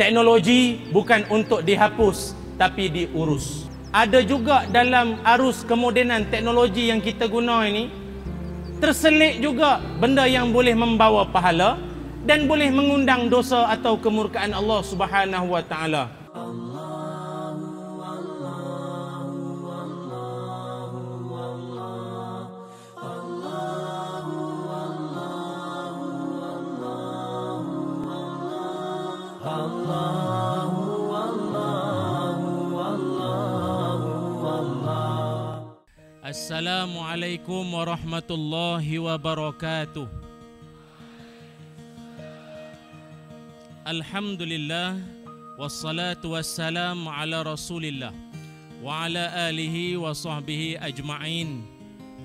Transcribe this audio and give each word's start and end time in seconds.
Teknologi 0.00 0.80
bukan 0.96 1.28
untuk 1.28 1.60
dihapus 1.60 2.32
tapi 2.56 2.88
diurus. 2.88 3.68
Ada 3.92 4.24
juga 4.24 4.64
dalam 4.72 5.20
arus 5.36 5.60
kemodenan 5.60 6.24
teknologi 6.32 6.88
yang 6.88 7.04
kita 7.04 7.28
guna 7.28 7.68
ini 7.68 7.92
terselit 8.80 9.44
juga 9.44 9.76
benda 10.00 10.24
yang 10.24 10.56
boleh 10.56 10.72
membawa 10.72 11.28
pahala 11.28 11.76
dan 12.24 12.48
boleh 12.48 12.72
mengundang 12.72 13.28
dosa 13.28 13.68
atau 13.68 14.00
kemurkaan 14.00 14.56
Allah 14.56 14.80
Subhanahu 14.80 15.52
wa 15.52 15.60
taala. 15.60 16.19
عليكم 37.30 37.74
ورحمة 37.74 38.30
الله 38.30 38.86
وبركاته. 38.98 40.06
الحمد 43.86 44.42
لله 44.42 44.90
والصلاة 45.54 46.18
والسلام 46.26 46.98
على 47.06 47.38
رسول 47.46 47.84
الله 47.86 48.12
وعلى 48.82 49.24
آله 49.46 49.76
وصحبه 50.02 50.82
أجمعين. 50.82 51.50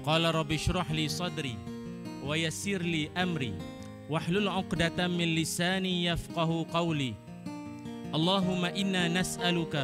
قال 0.02 0.26
رب 0.26 0.52
اشرح 0.52 0.90
لي 0.90 1.05
صدري 1.05 1.54
ويسر 2.26 2.82
لي 2.82 3.13
أمري 3.13 3.54
واحلل 4.10 4.49
عقدة 4.49 5.05
من 5.05 5.38
لساني 5.38 6.05
يفقه 6.05 6.66
قولي. 6.74 7.13
اللهم 8.10 8.66
إنا 8.66 9.22
نسألك 9.22 9.76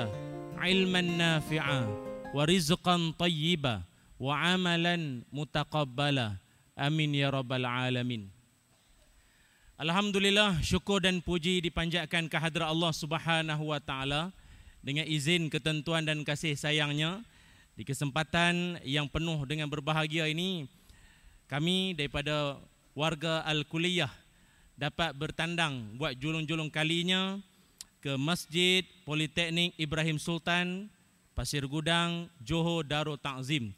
علما 0.57 1.01
نافعا 1.01 1.81
ورزقا 2.33 3.13
طيبا 3.19 3.90
wa 4.21 4.37
amalan 4.37 5.25
mutaqabbala. 5.33 6.37
Amin 6.77 7.17
ya 7.17 7.33
rabbal 7.33 7.65
alamin. 7.65 8.29
Alhamdulillah 9.81 10.61
syukur 10.61 11.01
dan 11.01 11.25
puji 11.25 11.57
dipanjatkan 11.65 12.29
ke 12.29 12.37
hadrat 12.37 12.69
Allah 12.69 12.93
Subhanahu 12.93 13.73
wa 13.73 13.81
taala 13.81 14.29
dengan 14.85 15.09
izin 15.09 15.49
ketentuan 15.49 16.05
dan 16.05 16.21
kasih 16.21 16.53
sayangnya 16.53 17.25
di 17.73 17.81
kesempatan 17.81 18.77
yang 18.85 19.09
penuh 19.09 19.41
dengan 19.49 19.65
berbahagia 19.65 20.29
ini 20.29 20.69
kami 21.49 21.97
daripada 21.97 22.61
warga 22.93 23.41
Al-Kuliyah 23.49 24.13
dapat 24.77 25.17
bertandang 25.17 25.97
buat 25.97 26.13
julung-julung 26.13 26.69
kalinya 26.69 27.41
ke 28.05 28.13
Masjid 28.21 28.85
Politeknik 29.01 29.73
Ibrahim 29.81 30.21
Sultan 30.21 30.93
Pasir 31.33 31.65
Gudang 31.65 32.29
Johor 32.45 32.85
Darul 32.85 33.17
Takzim 33.17 33.73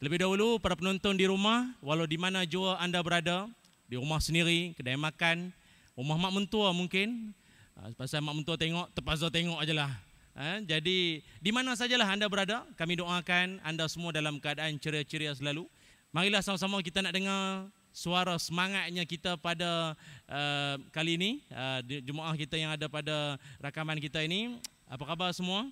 Lebih 0.00 0.24
dahulu 0.24 0.56
para 0.56 0.72
penonton 0.72 1.12
di 1.12 1.28
rumah, 1.28 1.76
walau 1.84 2.08
di 2.08 2.16
mana 2.16 2.48
jua 2.48 2.80
anda 2.80 3.04
berada, 3.04 3.44
di 3.84 4.00
rumah 4.00 4.16
sendiri, 4.16 4.72
kedai 4.72 4.96
makan, 4.96 5.52
rumah 5.92 6.16
mak 6.16 6.32
mentua 6.32 6.72
mungkin, 6.72 7.36
ah, 7.76 7.92
pasal 7.92 8.24
mak 8.24 8.32
mentua 8.32 8.56
tengok, 8.56 8.88
terpaksa 8.96 9.28
tengok 9.28 9.60
ajalah. 9.60 9.92
Ha, 10.32 10.64
jadi 10.64 11.20
di 11.20 11.50
mana 11.52 11.76
sajalah 11.76 12.08
anda 12.16 12.24
berada, 12.32 12.64
kami 12.80 12.96
doakan 12.96 13.60
anda 13.60 13.84
semua 13.92 14.08
dalam 14.08 14.40
keadaan 14.40 14.80
ceria-ceria 14.80 15.36
selalu. 15.36 15.68
Marilah 16.16 16.40
sama-sama 16.40 16.80
kita 16.80 17.04
nak 17.04 17.12
dengar 17.12 17.68
suara 17.92 18.40
semangatnya 18.40 19.04
kita 19.04 19.36
pada 19.36 20.00
uh, 20.32 20.80
kali 20.96 21.20
ini, 21.20 21.44
uh, 21.52 21.84
jemaah 21.84 22.32
kita 22.40 22.56
yang 22.56 22.72
ada 22.72 22.88
pada 22.88 23.36
rakaman 23.60 24.00
kita 24.00 24.24
ini. 24.24 24.64
Apa 24.88 25.04
khabar 25.04 25.28
semua? 25.36 25.68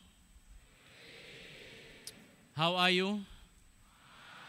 How 2.53 2.77
are 2.77 2.93
you? 2.93 3.25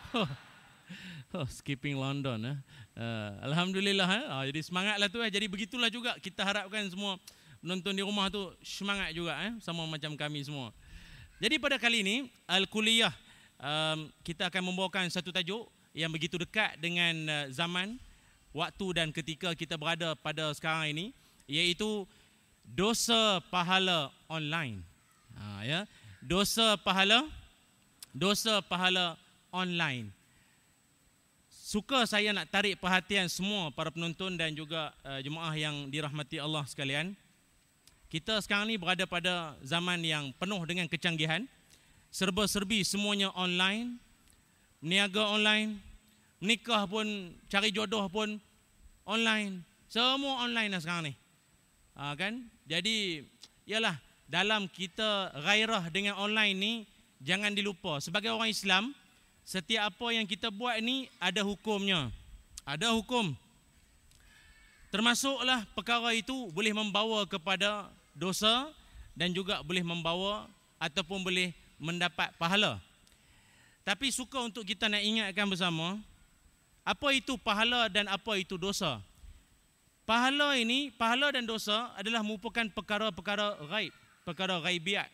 oh, 1.37 1.47
skipping 1.49 1.97
London 1.97 2.39
eh. 2.45 2.57
Uh, 2.97 3.31
Alhamdulillah 3.51 4.09
eh. 4.09 4.23
Uh, 4.25 4.43
jadi 4.49 4.59
semangatlah 4.65 5.07
tu 5.07 5.19
eh. 5.21 5.31
Jadi 5.31 5.45
begitulah 5.45 5.89
juga 5.93 6.17
kita 6.17 6.41
harapkan 6.41 6.85
semua 6.89 7.21
penonton 7.59 7.93
di 7.93 8.03
rumah 8.03 8.31
tu 8.31 8.49
semangat 8.63 9.11
juga 9.13 9.35
eh 9.43 9.53
sama 9.61 9.85
macam 9.85 10.15
kami 10.17 10.41
semua. 10.45 10.73
Jadi 11.39 11.55
pada 11.55 11.79
kali 11.79 12.03
ini 12.03 12.15
Al-Kuliah 12.49 13.13
um, 13.59 14.11
kita 14.25 14.51
akan 14.51 14.71
membawakan 14.71 15.07
satu 15.07 15.31
tajuk 15.31 15.71
yang 15.95 16.11
begitu 16.11 16.35
dekat 16.35 16.75
dengan 16.83 17.15
uh, 17.27 17.45
zaman, 17.49 17.95
waktu 18.51 18.85
dan 18.95 19.07
ketika 19.13 19.55
kita 19.55 19.79
berada 19.79 20.17
pada 20.19 20.51
sekarang 20.51 20.91
ini 20.91 21.05
iaitu 21.47 22.05
dosa 22.65 23.41
pahala 23.49 24.11
online. 24.27 24.83
Ha, 25.39 25.63
ya. 25.63 25.79
Dosa 26.19 26.75
pahala 26.75 27.23
dosa 28.11 28.59
pahala 28.65 29.15
online. 29.51 30.13
Suka 31.49 32.09
saya 32.09 32.33
nak 32.33 32.49
tarik 32.49 32.81
perhatian 32.81 33.29
semua 33.29 33.69
para 33.69 33.93
penonton 33.93 34.33
dan 34.33 34.57
juga 34.57 34.89
uh, 35.05 35.21
jemaah 35.21 35.53
yang 35.53 35.85
dirahmati 35.93 36.41
Allah 36.41 36.65
sekalian. 36.65 37.13
Kita 38.09 38.41
sekarang 38.41 38.73
ni 38.73 38.75
berada 38.81 39.05
pada 39.05 39.53
zaman 39.61 40.01
yang 40.01 40.33
penuh 40.41 40.57
dengan 40.65 40.89
kecanggihan. 40.89 41.45
Serba-serbi 42.09 42.81
semuanya 42.81 43.29
online. 43.37 44.01
Meniaga 44.81 45.29
online. 45.29 45.77
Menikah 46.41 46.89
pun, 46.89 47.05
cari 47.45 47.69
jodoh 47.69 48.09
pun 48.09 48.41
online. 49.05 49.61
Semua 49.85 50.41
online 50.41 50.73
lah 50.73 50.81
sekarang 50.81 51.11
ni. 51.11 51.13
Ha, 52.01 52.17
kan? 52.17 52.49
Jadi, 52.65 53.21
ialah 53.69 53.93
dalam 54.25 54.65
kita 54.65 55.29
gairah 55.45 55.85
dengan 55.93 56.17
online 56.17 56.57
ni, 56.57 56.73
jangan 57.21 57.53
dilupa. 57.53 58.01
Sebagai 58.01 58.33
orang 58.33 58.49
Islam, 58.49 58.89
setiap 59.49 59.89
apa 59.89 60.13
yang 60.13 60.29
kita 60.29 60.53
buat 60.53 60.77
ni 60.77 61.09
ada 61.17 61.41
hukumnya. 61.41 62.13
Ada 62.69 62.93
hukum. 62.93 63.33
Termasuklah 64.93 65.65
perkara 65.73 66.13
itu 66.13 66.53
boleh 66.53 66.69
membawa 66.69 67.25
kepada 67.25 67.89
dosa 68.13 68.69
dan 69.17 69.33
juga 69.33 69.65
boleh 69.65 69.81
membawa 69.81 70.45
ataupun 70.77 71.25
boleh 71.25 71.49
mendapat 71.81 72.29
pahala. 72.37 72.77
Tapi 73.81 74.13
suka 74.13 74.37
untuk 74.37 74.61
kita 74.61 74.85
nak 74.85 75.01
ingatkan 75.01 75.49
bersama 75.49 75.97
apa 76.85 77.09
itu 77.17 77.33
pahala 77.41 77.89
dan 77.89 78.05
apa 78.05 78.37
itu 78.37 78.53
dosa. 78.53 79.01
Pahala 80.05 80.61
ini, 80.61 80.93
pahala 80.93 81.33
dan 81.33 81.49
dosa 81.49 81.89
adalah 81.97 82.21
merupakan 82.21 82.69
perkara-perkara 82.69 83.65
gaib, 83.65 83.93
perkara 84.25 84.61
gaibiat. 84.61 85.09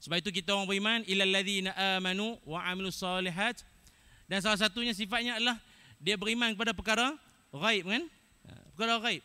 Sebab 0.00 0.20
itu 0.20 0.30
kita 0.30 0.52
orang 0.52 0.68
beriman 0.68 1.00
ilal 1.08 1.32
ladzina 1.32 1.72
amanu 1.96 2.36
wa 2.44 2.60
amilus 2.68 3.00
solihat 3.00 3.64
dan 4.26 4.42
salah 4.42 4.58
satunya 4.58 4.92
sifatnya 4.92 5.38
adalah 5.38 5.56
dia 6.02 6.18
beriman 6.18 6.52
kepada 6.52 6.76
perkara 6.76 7.16
ghaib 7.54 7.84
kan? 7.88 8.02
Ha, 8.46 8.50
perkara 8.76 8.94
ghaib. 9.00 9.22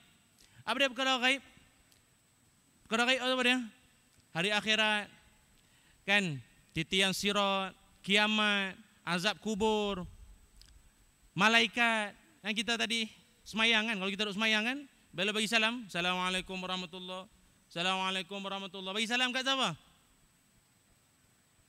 Apa 0.64 0.76
dia 0.78 0.90
perkara 0.90 1.12
ghaib? 1.20 1.42
Perkara 2.88 3.02
ghaib 3.10 3.20
apa 3.20 3.44
dia? 3.44 3.60
Hari 4.32 4.50
akhirat 4.56 5.06
kan 6.08 6.24
titian 6.72 7.12
sirat, 7.12 7.76
kiamat, 8.00 8.80
azab 9.04 9.36
kubur, 9.44 10.08
malaikat 11.36 12.16
yang 12.46 12.56
kita 12.56 12.80
tadi 12.80 13.12
semayang 13.44 13.92
kan? 13.92 13.96
Kalau 14.00 14.12
kita 14.12 14.24
duduk 14.30 14.38
semayang 14.40 14.64
kan? 14.64 14.78
Bila 15.12 15.36
bagi 15.36 15.52
salam, 15.52 15.84
Assalamualaikum 15.92 16.56
warahmatullahi 16.56 17.28
Assalamualaikum 17.68 18.40
warahmatullahi 18.40 18.96
Bagi 18.96 19.12
salam 19.12 19.36
kat 19.36 19.44
siapa? 19.44 19.76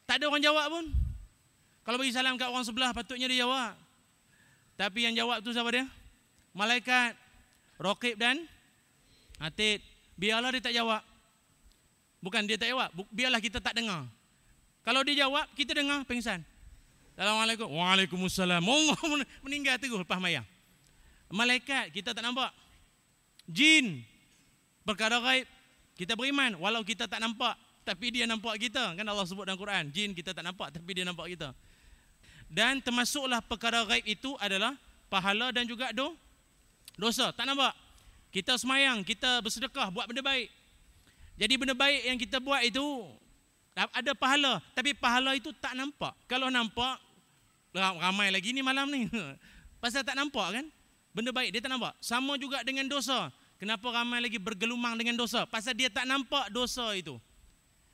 Tak 0.06 0.20
ada 0.20 0.24
orang 0.28 0.42
jawab 0.42 0.66
pun. 0.68 0.84
Kalau 1.82 1.96
bagi 1.98 2.14
salam 2.14 2.38
kat 2.38 2.46
orang 2.46 2.66
sebelah 2.66 2.90
patutnya 2.94 3.26
dia 3.26 3.42
jawab. 3.42 3.74
Tapi 4.78 4.98
yang 5.06 5.14
jawab 5.14 5.42
tu 5.42 5.50
siapa 5.50 5.70
dia? 5.70 5.84
Malaikat, 6.54 7.18
Rokib 7.80 8.14
dan 8.18 8.44
Atid. 9.42 9.82
Biarlah 10.14 10.54
dia 10.54 10.62
tak 10.62 10.74
jawab. 10.76 11.02
Bukan 12.22 12.46
dia 12.46 12.54
tak 12.54 12.70
jawab, 12.70 12.94
biarlah 13.10 13.42
kita 13.42 13.58
tak 13.58 13.74
dengar. 13.74 14.06
Kalau 14.86 15.02
dia 15.02 15.26
jawab, 15.26 15.42
kita 15.58 15.74
dengar 15.74 16.06
pingsan. 16.06 16.46
Assalamualaikum. 17.18 17.66
Waalaikumsalam. 17.66 18.62
Meninggal 19.44 19.78
terus 19.82 19.98
lepas 19.98 20.22
mayang. 20.22 20.46
Malaikat 21.32 21.90
kita 21.90 22.14
tak 22.14 22.22
nampak. 22.22 22.54
Jin 23.50 24.06
perkara 24.86 25.18
gaib 25.18 25.46
kita 25.98 26.14
beriman 26.14 26.54
walau 26.58 26.82
kita 26.86 27.06
tak 27.10 27.18
nampak 27.18 27.54
tapi 27.82 28.14
dia 28.14 28.24
nampak 28.26 28.58
kita. 28.58 28.94
Kan 28.94 29.04
Allah 29.06 29.26
sebut 29.26 29.46
dalam 29.46 29.58
Quran 29.58 29.90
jin 29.90 30.14
kita 30.14 30.34
tak 30.34 30.42
nampak 30.46 30.74
tapi 30.74 30.90
dia 30.94 31.04
nampak 31.06 31.30
kita. 31.34 31.50
Dan 32.52 32.84
termasuklah 32.84 33.40
perkara 33.40 33.82
gaib 33.88 34.04
itu 34.04 34.36
adalah 34.38 34.76
pahala 35.08 35.50
dan 35.50 35.64
juga 35.64 35.90
do 35.90 36.14
dosa. 36.96 37.32
Tak 37.32 37.44
nampak? 37.48 37.72
Kita 38.32 38.56
semayang 38.56 39.04
kita 39.04 39.44
bersedekah 39.44 39.92
buat 39.92 40.08
benda 40.08 40.24
baik. 40.24 40.48
Jadi 41.36 41.54
benda 41.56 41.74
baik 41.76 42.00
yang 42.08 42.18
kita 42.20 42.40
buat 42.40 42.60
itu 42.64 42.84
ada 43.76 44.12
pahala. 44.12 44.60
Tapi 44.76 44.92
pahala 44.92 45.36
itu 45.36 45.52
tak 45.56 45.76
nampak. 45.76 46.12
Kalau 46.28 46.52
nampak 46.52 47.00
ramai 47.74 48.28
lagi 48.28 48.52
ni 48.52 48.60
malam 48.60 48.88
ni. 48.88 49.08
Pasal 49.82 50.04
tak 50.04 50.14
nampak 50.14 50.60
kan? 50.60 50.64
Benda 51.12 51.32
baik 51.32 51.52
dia 51.52 51.60
tak 51.60 51.72
nampak. 51.72 51.92
Sama 52.00 52.36
juga 52.36 52.60
dengan 52.64 52.88
dosa. 52.88 53.32
Kenapa 53.56 53.94
ramai 53.94 54.18
lagi 54.18 54.42
bergelumang 54.42 54.98
dengan 54.98 55.14
dosa? 55.14 55.46
Pasal 55.46 55.76
dia 55.76 55.88
tak 55.88 56.04
nampak 56.04 56.50
dosa 56.52 56.92
itu. 56.98 57.16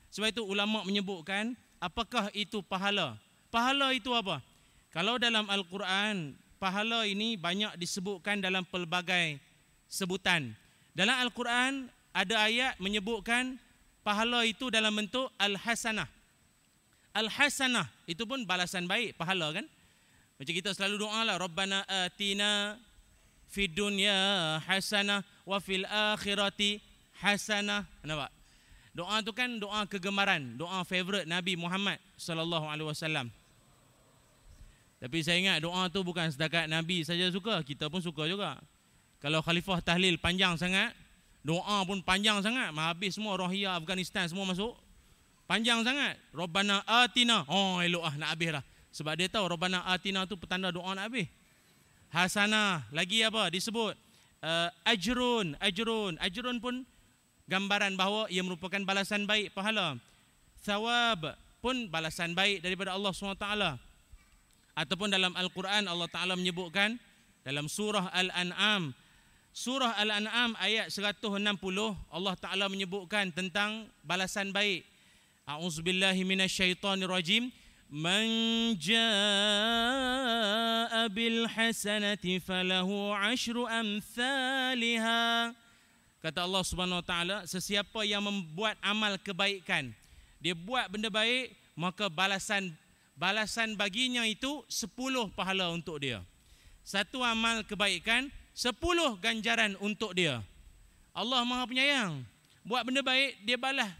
Sebab 0.09 0.33
itu 0.33 0.41
ulama 0.45 0.81
menyebutkan 0.85 1.53
apakah 1.77 2.33
itu 2.33 2.65
pahala? 2.65 3.17
Pahala 3.53 3.93
itu 3.93 4.13
apa? 4.13 4.41
Kalau 4.89 5.21
dalam 5.21 5.45
Al-Quran, 5.49 6.33
pahala 6.57 7.05
ini 7.05 7.37
banyak 7.37 7.77
disebutkan 7.77 8.41
dalam 8.41 8.65
pelbagai 8.65 9.37
sebutan. 9.85 10.53
Dalam 10.97 11.17
Al-Quran 11.21 11.87
ada 12.09 12.35
ayat 12.49 12.77
menyebutkan 12.81 13.61
pahala 14.01 14.45
itu 14.45 14.73
dalam 14.73 14.93
bentuk 14.93 15.29
Al-Hasanah. 15.37 16.09
Al-Hasanah 17.13 17.85
itu 18.09 18.25
pun 18.25 18.45
balasan 18.45 18.89
baik, 18.89 19.17
pahala 19.17 19.53
kan? 19.53 19.65
Macam 20.39 20.53
kita 20.55 20.71
selalu 20.71 21.03
doa 21.03 21.21
lah, 21.27 21.35
Rabbana 21.35 21.83
atina 21.85 22.79
fid 23.49 23.75
dunya 23.75 24.55
hasanah 24.63 25.25
wa 25.43 25.57
fil 25.59 25.83
akhirati 25.83 26.79
hasanah. 27.19 27.83
Nampak? 28.07 28.38
Doa 28.93 29.21
tu 29.21 29.31
kan 29.31 29.47
doa 29.61 29.85
kegemaran, 29.85 30.57
doa 30.57 30.81
favorite 30.83 31.29
Nabi 31.29 31.53
Muhammad 31.55 32.01
sallallahu 32.17 32.65
alaihi 32.65 32.89
wasallam. 32.89 33.27
Tapi 34.99 35.23
saya 35.23 35.39
ingat 35.39 35.63
doa 35.63 35.87
tu 35.87 36.03
bukan 36.03 36.27
setakat 36.27 36.67
Nabi 36.67 37.07
saja 37.07 37.31
suka, 37.31 37.63
kita 37.63 37.87
pun 37.87 38.03
suka 38.03 38.27
juga. 38.27 38.59
Kalau 39.23 39.39
khalifah 39.39 39.79
tahlil 39.79 40.19
panjang 40.19 40.59
sangat, 40.59 40.91
doa 41.45 41.85
pun 41.87 42.03
panjang 42.03 42.43
sangat, 42.43 42.75
habis 42.75 43.15
semua 43.15 43.39
rohiyah 43.39 43.79
Afghanistan 43.79 44.27
semua 44.27 44.43
masuk. 44.43 44.75
Panjang 45.49 45.81
sangat. 45.81 46.13
Rabbana 46.29 46.85
atina. 46.85 47.41
Oh, 47.49 47.81
elok 47.81 48.05
ah 48.05 48.13
nak 48.21 48.37
habis 48.37 48.53
lah. 48.53 48.63
Sebab 48.93 49.17
dia 49.17 49.25
tahu 49.33 49.49
Rabbana 49.49 49.81
atina 49.89 50.29
tu 50.29 50.37
petanda 50.37 50.69
doa 50.69 50.93
nak 50.93 51.09
habis. 51.09 51.25
Hasanah, 52.13 52.85
lagi 52.93 53.25
apa 53.25 53.49
disebut? 53.49 53.97
Uh, 54.45 54.69
ajrun, 54.85 55.57
ajrun. 55.57 56.21
Ajrun 56.21 56.61
pun 56.61 56.85
gambaran 57.49 57.97
bahawa 57.97 58.29
ia 58.29 58.45
merupakan 58.45 58.77
balasan 58.85 59.25
baik 59.25 59.57
pahala. 59.57 59.97
Thawab 60.61 61.33
pun 61.59 61.89
balasan 61.89 62.37
baik 62.37 62.61
daripada 62.61 62.93
Allah 62.93 63.09
SWT. 63.09 63.41
Ataupun 64.77 65.09
dalam 65.11 65.33
Al-Quran 65.35 65.89
Allah 65.89 66.07
Taala 66.07 66.37
menyebutkan 66.37 66.95
dalam 67.43 67.67
surah 67.67 68.13
Al-An'am. 68.13 68.93
Surah 69.51 69.97
Al-An'am 69.97 70.53
ayat 70.61 70.93
160 70.93 71.25
Allah 72.13 72.35
Taala 72.37 72.69
menyebutkan 72.69 73.33
tentang 73.33 73.89
balasan 74.05 74.53
baik. 74.53 74.85
A'udzubillahi 75.49 76.21
minasyaitonirrajim. 76.23 77.49
Man 77.89 78.29
jaa 78.77 79.09
bil 81.09 81.49
hasanati 81.49 82.37
falahu 82.37 83.09
ashru 83.17 83.65
amsalha 83.65 85.49
Kata 86.19 86.43
Allah 86.43 86.63
Subhanahu 86.67 86.99
wa 86.99 87.05
taala 87.05 87.37
sesiapa 87.47 88.03
yang 88.03 88.19
membuat 88.23 88.75
amal 88.83 89.15
kebaikan 89.19 89.95
dia 90.39 90.55
buat 90.55 90.87
benda 90.87 91.11
baik 91.11 91.51
maka 91.75 92.07
balasan 92.07 92.75
balasan 93.19 93.75
baginya 93.75 94.23
itu 94.23 94.63
sepuluh 94.71 95.27
pahala 95.35 95.67
untuk 95.75 95.99
dia. 95.99 96.23
Satu 96.87 97.19
amal 97.19 97.67
kebaikan, 97.67 98.31
sepuluh 98.55 99.19
ganjaran 99.19 99.75
untuk 99.83 100.15
dia. 100.15 100.39
Allah 101.11 101.43
maha 101.43 101.67
penyayang. 101.67 102.23
Buat 102.63 102.87
benda 102.87 103.03
baik, 103.03 103.43
dia 103.43 103.59
balas. 103.59 103.91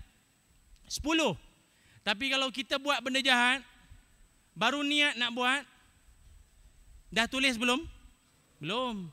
Sepuluh. 0.88 1.36
Tapi 2.01 2.31
kalau 2.31 2.48
kita 2.50 2.80
buat 2.80 2.98
benda 3.04 3.19
jahat, 3.19 3.60
baru 4.56 4.81
niat 4.81 5.19
nak 5.19 5.36
buat, 5.36 5.62
dah 7.12 7.27
tulis 7.27 7.60
belum? 7.60 7.83
Belum. 8.63 9.12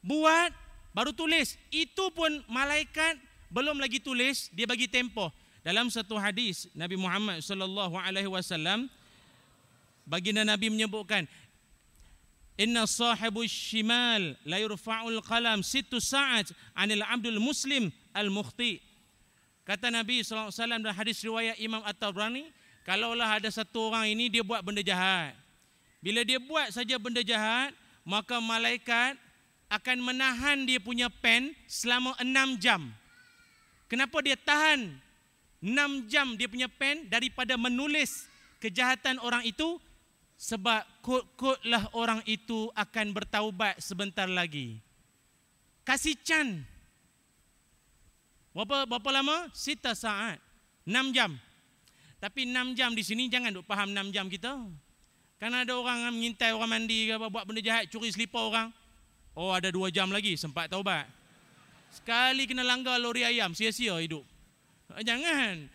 Buat, 0.00 0.54
baru 0.92 1.12
tulis. 1.12 1.58
Itu 1.68 2.12
pun 2.12 2.44
malaikat 2.48 3.20
belum 3.52 3.76
lagi 3.76 4.00
tulis, 4.00 4.48
dia 4.52 4.64
bagi 4.64 4.88
tempoh. 4.88 5.28
Dalam 5.62 5.92
satu 5.92 6.18
hadis 6.18 6.66
Nabi 6.74 6.98
Muhammad 6.98 7.38
sallallahu 7.38 7.94
alaihi 7.94 8.26
wasallam 8.26 8.90
Baginda 10.02 10.42
Nabi 10.42 10.66
menyebutkan 10.66 11.30
Inna 12.58 12.84
sahibu 12.84 13.46
shimal 13.48 14.36
la 14.44 14.60
yurfa'ul 14.60 15.22
qalam 15.24 15.64
situ 15.64 16.02
sa'at 16.02 16.52
anil 16.76 17.00
abdul 17.00 17.40
muslim 17.40 17.88
al-mukhti. 18.12 18.82
Kata 19.62 19.88
Nabi 19.88 20.20
SAW 20.26 20.50
dalam 20.52 20.92
hadis 20.92 21.22
riwayat 21.22 21.56
Imam 21.62 21.80
At-Tabrani, 21.86 22.50
kalaulah 22.82 23.38
ada 23.38 23.48
satu 23.48 23.88
orang 23.88 24.10
ini 24.10 24.26
dia 24.28 24.42
buat 24.42 24.60
benda 24.60 24.82
jahat. 24.82 25.38
Bila 26.02 26.26
dia 26.26 26.42
buat 26.42 26.74
saja 26.74 26.98
benda 26.98 27.22
jahat, 27.22 27.70
maka 28.02 28.42
malaikat 28.42 29.14
akan 29.72 30.04
menahan 30.04 30.68
dia 30.68 30.76
punya 30.76 31.08
pen 31.08 31.56
selama 31.64 32.12
enam 32.20 32.60
jam. 32.60 32.92
Kenapa 33.88 34.20
dia 34.20 34.36
tahan 34.36 34.92
enam 35.64 36.04
jam 36.12 36.36
dia 36.36 36.44
punya 36.44 36.68
pen 36.68 37.08
daripada 37.08 37.56
menulis 37.56 38.28
kejahatan 38.60 39.16
orang 39.24 39.40
itu 39.48 39.80
sebab 40.36 40.84
kot-kotlah 41.00 41.88
orang 41.96 42.20
itu 42.28 42.68
akan 42.76 43.16
bertaubat 43.16 43.80
sebentar 43.80 44.28
lagi. 44.28 44.76
Kasih 45.88 46.20
can. 46.20 46.68
Berapa, 48.52 48.84
berapa 48.84 49.08
lama? 49.08 49.48
Sita 49.56 49.96
saat. 49.96 50.36
Enam 50.84 51.16
jam. 51.16 51.32
Tapi 52.20 52.44
enam 52.44 52.76
jam 52.76 52.92
di 52.92 53.00
sini 53.00 53.32
jangan 53.32 53.56
duk 53.56 53.64
faham 53.64 53.90
enam 53.90 54.12
jam 54.12 54.28
kita. 54.28 54.52
Kan 55.40 55.50
ada 55.50 55.74
orang 55.74 56.06
mengintai 56.12 56.54
orang 56.54 56.70
mandi 56.70 57.10
ke 57.10 57.18
buat 57.18 57.42
benda 57.48 57.58
jahat, 57.64 57.90
curi 57.90 58.12
selipar 58.12 58.46
orang. 58.46 58.68
Oh 59.32 59.52
ada 59.52 59.72
dua 59.72 59.88
jam 59.88 60.12
lagi 60.12 60.36
sempat 60.36 60.68
taubat. 60.68 61.08
Sekali 61.92 62.48
kena 62.48 62.64
langgar 62.64 62.96
lori 63.00 63.24
ayam, 63.24 63.52
sia-sia 63.52 63.96
hidup. 64.00 64.24
Jangan. 65.00 65.68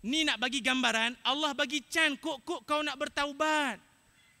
Ni 0.00 0.24
nak 0.24 0.40
bagi 0.40 0.64
gambaran, 0.64 1.12
Allah 1.20 1.52
bagi 1.52 1.84
can 1.84 2.16
kok-kok 2.16 2.64
kau 2.64 2.80
nak 2.80 2.96
bertaubat. 2.96 3.76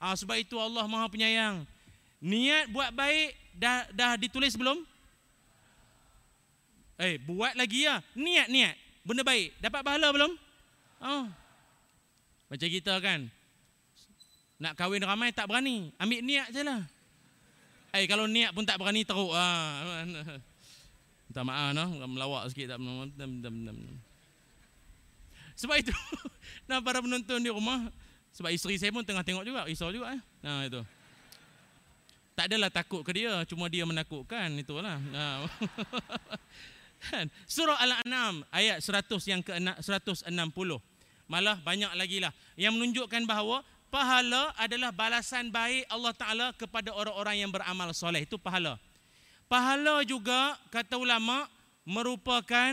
Ah, 0.00 0.16
sebab 0.16 0.40
itu 0.40 0.56
Allah 0.56 0.88
Maha 0.88 1.12
Penyayang. 1.12 1.68
Niat 2.20 2.72
buat 2.72 2.92
baik 2.92 3.36
dah 3.56 3.84
dah 3.92 4.16
ditulis 4.16 4.56
belum? 4.56 4.80
Eh, 7.00 7.20
buat 7.20 7.56
lagi 7.56 7.84
ya. 7.84 8.00
Niat 8.16 8.48
niat. 8.48 8.76
Benda 9.04 9.24
baik. 9.24 9.56
Dapat 9.60 9.80
pahala 9.84 10.08
belum? 10.12 10.32
Oh. 11.00 11.24
Macam 12.52 12.68
kita 12.68 12.96
kan. 13.00 13.28
Nak 14.60 14.76
kahwin 14.76 15.00
ramai 15.00 15.32
tak 15.32 15.48
berani. 15.48 15.92
Ambil 15.96 16.20
niat 16.20 16.52
je 16.52 16.60
lah. 16.60 16.84
Eh, 17.90 18.06
kalau 18.06 18.30
niat 18.30 18.54
pun 18.54 18.62
tak 18.62 18.78
berani 18.78 19.02
teruk. 19.02 19.34
Ah. 19.34 20.06
Minta 21.26 21.42
maaf 21.42 21.74
no. 21.74 21.84
Melawak 22.06 22.50
sikit 22.50 22.74
tak. 22.74 22.78
Sebab 25.60 25.76
itu, 25.76 25.92
nah 26.70 26.80
para 26.80 27.04
penonton 27.04 27.36
di 27.44 27.52
rumah, 27.52 27.92
sebab 28.32 28.48
isteri 28.48 28.80
saya 28.80 28.96
pun 28.96 29.04
tengah 29.04 29.20
tengok 29.20 29.44
juga, 29.44 29.68
risau 29.68 29.92
juga. 29.92 30.16
Eh. 30.16 30.20
Nah 30.40 30.64
itu. 30.64 30.80
Tak 32.32 32.48
adalah 32.48 32.72
takut 32.72 33.04
ke 33.04 33.12
dia, 33.12 33.44
cuma 33.44 33.68
dia 33.68 33.84
menakutkan, 33.84 34.48
itulah. 34.56 34.96
Nah. 35.12 35.44
Kan? 37.00 37.28
Surah 37.48 37.76
Al-An'am 37.80 38.44
ayat 38.52 38.80
100 38.80 39.08
yang 39.28 39.40
ke 39.40 39.52
160. 39.56 40.32
Malah 41.30 41.56
banyak 41.60 41.92
lagi 41.96 42.20
lah 42.20 42.32
yang 42.60 42.76
menunjukkan 42.76 43.24
bahawa 43.24 43.64
pahala 43.90 44.54
adalah 44.54 44.94
balasan 44.94 45.50
baik 45.50 45.84
Allah 45.90 46.14
Taala 46.14 46.46
kepada 46.54 46.94
orang-orang 46.94 47.42
yang 47.42 47.50
beramal 47.50 47.90
soleh. 47.90 48.22
Itu 48.22 48.38
pahala. 48.38 48.78
Pahala 49.50 50.06
juga 50.06 50.54
kata 50.70 50.94
ulama 50.94 51.50
merupakan 51.82 52.72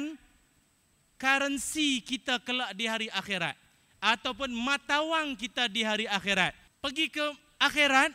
currency 1.17 2.05
kita 2.05 2.37
kelak 2.45 2.77
di 2.77 2.85
hari 2.85 3.09
akhirat 3.09 3.57
ataupun 3.97 4.53
mata 4.53 5.01
wang 5.01 5.33
kita 5.33 5.65
di 5.65 5.81
hari 5.81 6.05
akhirat. 6.05 6.53
Pergi 6.77 7.09
ke 7.09 7.25
akhirat 7.57 8.13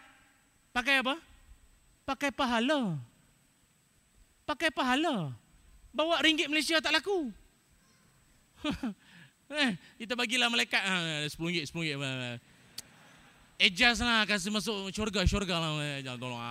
pakai 0.71 1.02
apa? 1.02 1.18
Pakai 2.06 2.30
pahala. 2.30 2.94
Pakai 4.47 4.71
pahala. 4.71 5.35
Bawa 5.90 6.23
ringgit 6.23 6.47
Malaysia 6.47 6.78
tak 6.78 6.94
laku. 6.94 7.35
eh, 9.50 9.75
kita 9.99 10.14
bagilah 10.14 10.47
malaikat 10.47 10.78
ha, 10.78 11.26
10 11.26 11.35
ringgit, 11.35 11.66
10 11.66 11.99
ringgit. 11.99 12.51
Adjust 13.62 14.02
lah 14.02 14.26
kasih 14.26 14.50
masuk 14.50 14.90
syurga, 14.90 15.23
syurga 15.23 15.62
lah. 15.62 16.02
Jangan 16.02 16.19
tolong. 16.19 16.42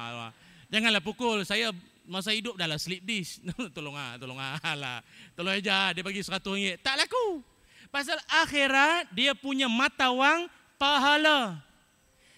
Janganlah 0.72 1.04
pukul. 1.04 1.44
Saya 1.44 1.76
masa 2.08 2.32
hidup 2.32 2.56
dah 2.56 2.72
lah 2.72 2.80
slip 2.80 3.04
dish. 3.04 3.44
tolong 3.76 4.00
ah, 4.00 4.16
tolong 4.16 4.40
ah 4.40 4.56
lah. 4.80 5.04
Tolong 5.36 5.60
aja 5.60 5.92
dia 5.92 6.04
bagi 6.08 6.24
100 6.24 6.40
ringgit. 6.40 6.80
Tak 6.80 6.96
laku. 6.96 7.44
Pasal 7.92 8.16
akhirat 8.32 9.12
dia 9.12 9.36
punya 9.36 9.68
mata 9.68 10.08
wang 10.16 10.48
pahala. 10.80 11.60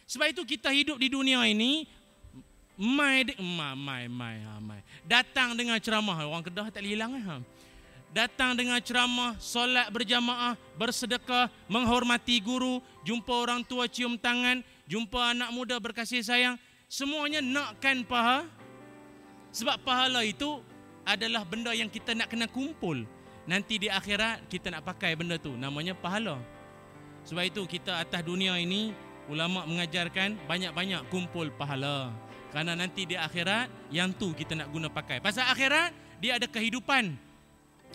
Sebab 0.09 0.33
itu 0.33 0.41
kita 0.41 0.73
hidup 0.73 0.97
di 0.97 1.13
dunia 1.13 1.45
ini 1.45 1.85
mai 2.73 3.21
mai 3.37 3.77
mai 3.77 4.03
mai, 4.09 4.37
mai. 4.57 4.81
Datang 5.05 5.53
dengan 5.53 5.77
ceramah 5.77 6.17
orang 6.25 6.41
Kedah 6.41 6.73
tak 6.73 6.81
hilang 6.81 7.13
eh. 7.13 7.21
Ha. 7.21 7.37
Datang 8.13 8.53
dengan 8.53 8.77
ceramah, 8.77 9.33
solat 9.41 9.89
berjamaah, 9.89 10.53
bersedekah, 10.77 11.49
menghormati 11.65 12.37
guru, 12.37 12.77
jumpa 13.01 13.33
orang 13.33 13.65
tua 13.65 13.89
cium 13.89 14.21
tangan, 14.21 14.61
jumpa 14.85 15.33
anak 15.33 15.49
muda 15.49 15.81
berkasih 15.81 16.21
sayang, 16.21 16.61
semuanya 16.85 17.41
nakkan 17.41 18.05
pahala 18.05 18.45
sebab 19.53 19.77
pahala 19.85 20.25
itu 20.25 20.65
adalah 21.05 21.45
benda 21.45 21.69
yang 21.77 21.85
kita 21.85 22.17
nak 22.17 22.33
kena 22.33 22.49
kumpul. 22.49 23.05
Nanti 23.45 23.77
di 23.77 23.85
akhirat 23.85 24.49
kita 24.49 24.73
nak 24.73 24.81
pakai 24.81 25.13
benda 25.13 25.37
tu. 25.37 25.53
Namanya 25.53 25.93
pahala. 25.93 26.41
Sebab 27.29 27.43
itu 27.45 27.61
kita 27.69 28.01
atas 28.01 28.25
dunia 28.25 28.57
ini 28.57 28.97
ulama 29.29 29.61
mengajarkan 29.69 30.41
banyak-banyak 30.49 31.05
kumpul 31.13 31.53
pahala. 31.53 32.09
Karena 32.49 32.73
nanti 32.73 33.05
di 33.05 33.13
akhirat 33.13 33.69
yang 33.93 34.09
tu 34.09 34.33
kita 34.33 34.57
nak 34.57 34.73
guna 34.73 34.89
pakai. 34.89 35.21
Pasal 35.21 35.45
akhirat 35.53 35.93
dia 36.17 36.41
ada 36.41 36.49
kehidupan. 36.49 37.13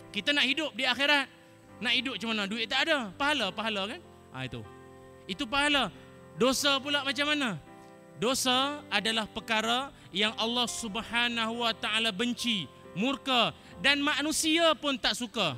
Kita 0.09 0.33
nak 0.33 0.45
hidup 0.45 0.73
di 0.73 0.83
akhirat. 0.85 1.29
Nak 1.79 1.93
hidup 1.95 2.13
macam 2.19 2.29
mana? 2.35 2.43
Duit 2.49 2.67
tak 2.67 2.89
ada. 2.89 3.13
Pahala, 3.15 3.47
pahala 3.55 3.81
kan? 3.95 3.99
Ha, 4.35 4.37
itu. 4.45 4.61
Itu 5.29 5.43
pahala. 5.45 5.93
Dosa 6.35 6.79
pula 6.81 7.05
macam 7.05 7.25
mana? 7.29 7.59
Dosa 8.19 8.83
adalah 8.91 9.29
perkara 9.31 9.95
yang 10.11 10.35
Allah 10.35 10.67
Subhanahu 10.67 11.63
Wa 11.63 11.71
Taala 11.71 12.11
benci, 12.11 12.67
murka 12.91 13.55
dan 13.79 14.03
manusia 14.03 14.75
pun 14.75 14.99
tak 14.99 15.15
suka. 15.15 15.55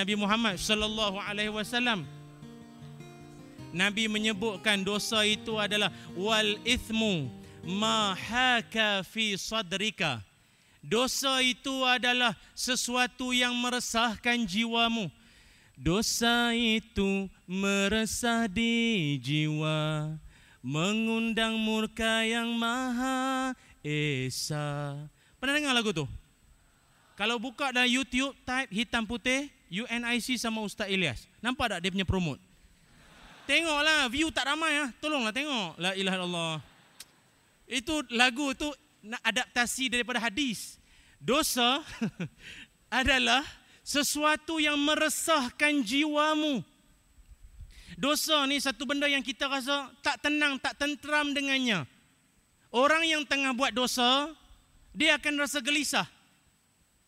Nabi 0.00 0.16
Muhammad 0.16 0.56
sallallahu 0.56 1.20
alaihi 1.20 1.52
wasallam. 1.52 2.08
Nabi 3.68 4.08
menyebutkan 4.08 4.80
dosa 4.80 5.28
itu 5.28 5.60
adalah 5.60 5.92
wal 6.16 6.56
ithmu 6.64 7.28
ma 7.68 8.16
haka 8.16 9.04
fi 9.04 9.36
sadrika. 9.36 10.24
Dosa 10.80 11.44
itu 11.44 11.84
adalah 11.84 12.32
sesuatu 12.56 13.36
yang 13.36 13.52
meresahkan 13.52 14.40
jiwamu. 14.48 15.12
Dosa 15.76 16.56
itu 16.56 17.28
meresah 17.44 18.48
di 18.48 19.20
jiwa 19.20 20.16
mengundang 20.64 21.60
murka 21.60 22.24
yang 22.24 22.48
maha 22.56 23.52
esa. 23.84 24.96
Pernah 25.36 25.60
dengar 25.60 25.76
lagu 25.76 25.92
tu? 25.92 26.08
Kalau 27.20 27.36
buka 27.36 27.68
dalam 27.68 27.88
YouTube 27.92 28.32
type 28.48 28.72
hitam 28.72 29.04
putih 29.04 29.59
UNIC 29.70 30.34
sama 30.34 30.66
Ustaz 30.66 30.90
Ilyas. 30.90 31.30
Nampak 31.38 31.70
tak 31.70 31.78
dia 31.86 31.94
punya 31.94 32.02
promote? 32.02 32.42
Tengoklah 33.46 34.10
view 34.10 34.28
tak 34.34 34.50
ramai 34.50 34.82
ah. 34.82 34.90
Tolonglah 34.98 35.30
tengok. 35.30 35.78
La 35.78 35.94
ilaha 35.94 36.16
illallah. 36.18 36.56
Itu 37.70 38.02
lagu 38.10 38.50
tu 38.58 38.66
adaptasi 39.22 39.94
daripada 39.94 40.18
hadis. 40.18 40.76
Dosa 41.22 41.86
adalah 43.00 43.46
sesuatu 43.86 44.58
yang 44.58 44.74
meresahkan 44.74 45.86
jiwamu. 45.86 46.66
Dosa 47.94 48.42
ni 48.50 48.58
satu 48.58 48.86
benda 48.86 49.06
yang 49.06 49.22
kita 49.22 49.46
rasa 49.46 49.86
tak 50.02 50.18
tenang, 50.18 50.58
tak 50.58 50.74
tenteram 50.74 51.30
dengannya. 51.30 51.86
Orang 52.70 53.02
yang 53.06 53.22
tengah 53.26 53.50
buat 53.54 53.74
dosa, 53.74 54.30
dia 54.94 55.18
akan 55.18 55.42
rasa 55.46 55.58
gelisah 55.62 56.06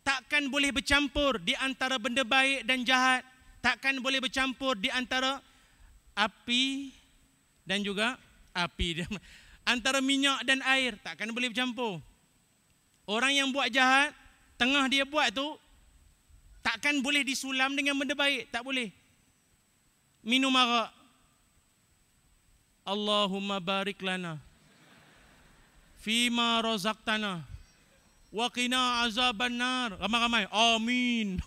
takkan 0.03 0.51
boleh 0.51 0.71
bercampur 0.75 1.39
di 1.43 1.55
antara 1.59 1.99
benda 1.99 2.23
baik 2.27 2.67
dan 2.67 2.83
jahat. 2.87 3.23
Takkan 3.63 4.03
boleh 4.03 4.19
bercampur 4.19 4.75
di 4.75 4.91
antara 4.91 5.39
api 6.19 6.91
dan 7.63 7.83
juga 7.87 8.19
api. 8.51 9.07
Antara 9.63 10.03
minyak 10.03 10.43
dan 10.43 10.59
air 10.67 10.99
takkan 11.07 11.31
boleh 11.31 11.47
bercampur. 11.55 12.03
Orang 13.07 13.31
yang 13.31 13.55
buat 13.55 13.71
jahat 13.71 14.11
tengah 14.59 14.91
dia 14.91 15.07
buat 15.07 15.31
tu 15.31 15.55
takkan 16.67 16.99
boleh 16.99 17.23
disulam 17.23 17.79
dengan 17.79 17.95
benda 17.95 18.19
baik. 18.19 18.51
Tak 18.51 18.67
boleh. 18.67 18.91
Minum 20.27 20.51
arak. 20.51 20.91
Allahumma 22.83 23.63
barik 23.63 24.03
lana 24.03 24.43
fima 26.03 26.59
razaqtana 26.59 27.47
wa 28.33 28.49
qina 28.49 29.05
azaban 29.05 29.61
nar. 29.61 30.01
Ramai-ramai. 30.01 30.49
Amin. 30.49 31.37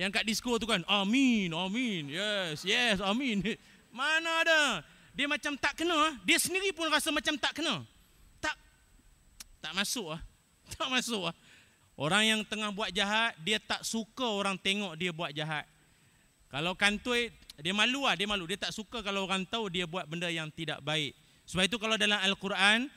Yang 0.00 0.10
kat 0.20 0.24
disco 0.28 0.52
tu 0.60 0.68
kan. 0.68 0.84
Amin. 0.86 1.56
Amin. 1.56 2.12
Yes. 2.12 2.62
Yes. 2.62 3.00
Amin. 3.00 3.40
Mana 3.96 4.44
ada? 4.44 4.84
Dia 5.12 5.28
macam 5.28 5.52
tak 5.56 5.80
kena. 5.80 6.16
Dia 6.24 6.40
sendiri 6.40 6.72
pun 6.72 6.88
rasa 6.88 7.12
macam 7.12 7.36
tak 7.36 7.52
kena. 7.56 7.84
Tak. 8.40 8.56
Tak 9.60 9.72
masuk 9.76 10.16
ah. 10.16 10.20
Tak 10.76 10.88
masuk 10.88 11.32
ah. 11.32 11.34
Orang 11.92 12.24
yang 12.24 12.40
tengah 12.48 12.72
buat 12.72 12.88
jahat, 12.88 13.36
dia 13.44 13.60
tak 13.60 13.84
suka 13.84 14.24
orang 14.24 14.56
tengok 14.56 14.96
dia 14.96 15.12
buat 15.12 15.28
jahat. 15.36 15.68
Kalau 16.48 16.72
kantoi, 16.72 17.28
dia 17.60 17.76
malu 17.76 18.08
ah, 18.08 18.16
dia 18.16 18.24
malu. 18.24 18.48
Dia 18.48 18.56
tak 18.56 18.72
suka 18.72 19.04
kalau 19.04 19.28
orang 19.28 19.44
tahu 19.44 19.68
dia 19.68 19.84
buat 19.84 20.08
benda 20.08 20.32
yang 20.32 20.48
tidak 20.48 20.80
baik. 20.80 21.12
Sebab 21.44 21.68
itu 21.68 21.76
kalau 21.76 22.00
dalam 22.00 22.16
Al-Quran, 22.16 22.88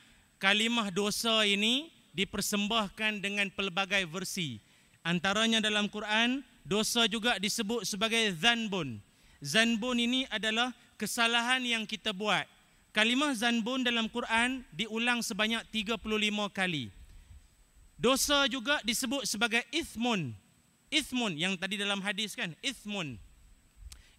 kalimah 0.46 0.94
dosa 0.94 1.42
ini 1.42 1.90
dipersembahkan 2.14 3.18
dengan 3.18 3.50
pelbagai 3.50 4.06
versi. 4.06 4.62
Antaranya 5.02 5.58
dalam 5.58 5.90
Quran, 5.90 6.46
dosa 6.62 7.10
juga 7.10 7.42
disebut 7.42 7.82
sebagai 7.82 8.30
zanbun. 8.38 9.02
Zanbun 9.42 9.98
ini 9.98 10.30
adalah 10.30 10.70
kesalahan 11.02 11.66
yang 11.66 11.90
kita 11.90 12.14
buat. 12.14 12.46
Kalimah 12.94 13.34
zanbun 13.34 13.82
dalam 13.82 14.06
Quran 14.06 14.62
diulang 14.70 15.26
sebanyak 15.26 15.66
35 15.74 15.98
kali. 16.54 16.94
Dosa 17.98 18.46
juga 18.46 18.86
disebut 18.86 19.26
sebagai 19.26 19.66
ithmun. 19.74 20.30
Ithmun 20.94 21.42
yang 21.42 21.58
tadi 21.58 21.74
dalam 21.74 22.06
hadis 22.06 22.38
kan, 22.38 22.54
ithmun. 22.62 23.18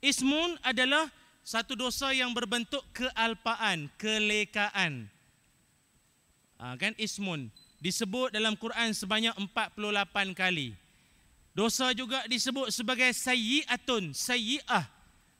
Ismun 0.02 0.58
adalah 0.66 1.06
satu 1.46 1.78
dosa 1.78 2.10
yang 2.10 2.34
berbentuk 2.34 2.82
kealpaan, 2.90 3.86
kelekaan. 3.94 5.14
Ha, 6.56 6.72
kan 6.80 6.96
ismun 6.96 7.52
disebut 7.84 8.32
dalam 8.32 8.56
Quran 8.56 8.96
sebanyak 8.96 9.36
48 9.36 10.32
kali. 10.32 10.72
Dosa 11.56 11.92
juga 11.96 12.24
disebut 12.28 12.68
sebagai 12.72 13.08
sayyi'atun, 13.12 14.12
sayyi'ah. 14.12 14.84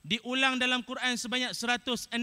Diulang 0.07 0.55
dalam 0.55 0.79
Quran 0.87 1.19
sebanyak 1.19 1.51
165 1.51 2.15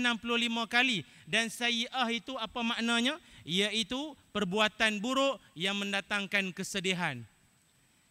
kali 0.67 1.05
dan 1.29 1.53
sayyi'ah 1.53 2.09
itu 2.11 2.33
apa 2.39 2.65
maknanya? 2.65 3.21
Iaitu 3.45 4.17
perbuatan 4.33 5.05
buruk 5.05 5.37
yang 5.53 5.77
mendatangkan 5.77 6.55
kesedihan. 6.57 7.21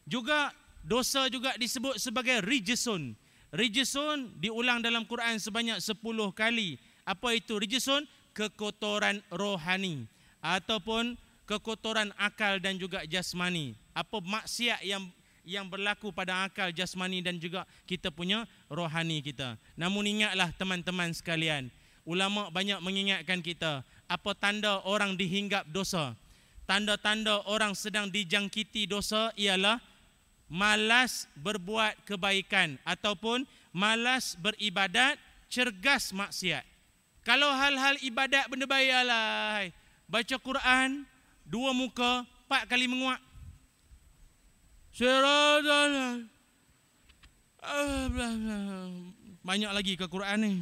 Juga 0.06 0.54
dosa 0.86 1.26
juga 1.32 1.58
disebut 1.58 1.98
sebagai 1.98 2.44
rijisun. 2.44 3.18
Rijisun 3.50 4.38
diulang 4.38 4.84
dalam 4.84 5.08
Quran 5.10 5.42
sebanyak 5.42 5.82
10 5.82 6.00
kali. 6.36 6.78
Apa 7.08 7.34
itu 7.34 7.58
rijisun? 7.58 8.06
Kekotoran 8.34 9.22
rohani 9.30 10.10
ataupun 10.44 11.16
kekotoran 11.48 12.12
akal 12.20 12.60
dan 12.60 12.76
juga 12.76 13.08
jasmani. 13.08 13.80
Apa 13.96 14.20
maksiat 14.20 14.84
yang 14.84 15.08
yang 15.44 15.68
berlaku 15.68 16.12
pada 16.12 16.48
akal 16.48 16.72
jasmani 16.72 17.24
dan 17.24 17.40
juga 17.40 17.64
kita 17.88 18.12
punya 18.12 18.44
rohani 18.68 19.24
kita. 19.24 19.56
Namun 19.80 20.08
ingatlah 20.08 20.52
teman-teman 20.56 21.12
sekalian, 21.16 21.68
ulama 22.04 22.52
banyak 22.52 22.80
mengingatkan 22.84 23.40
kita 23.40 23.84
apa 24.08 24.32
tanda 24.36 24.84
orang 24.84 25.16
dihinggap 25.16 25.68
dosa. 25.72 26.16
Tanda-tanda 26.64 27.44
orang 27.44 27.76
sedang 27.76 28.08
dijangkiti 28.08 28.88
dosa 28.88 29.36
ialah 29.36 29.84
malas 30.48 31.28
berbuat 31.36 32.08
kebaikan 32.08 32.80
ataupun 32.88 33.44
malas 33.76 34.40
beribadat, 34.40 35.20
cergas 35.52 36.16
maksiat. 36.16 36.64
Kalau 37.28 37.52
hal-hal 37.52 38.00
ibadat 38.00 38.48
benda 38.48 38.64
baik 38.64 38.92
alai, 38.96 39.76
baca 40.14 40.38
Quran 40.38 41.10
dua 41.42 41.74
muka 41.74 42.22
empat 42.46 42.70
kali 42.70 42.86
menguak. 42.86 43.18
Banyak 49.42 49.72
lagi 49.74 49.98
ke 49.98 50.06
Quran 50.06 50.38
ni? 50.38 50.54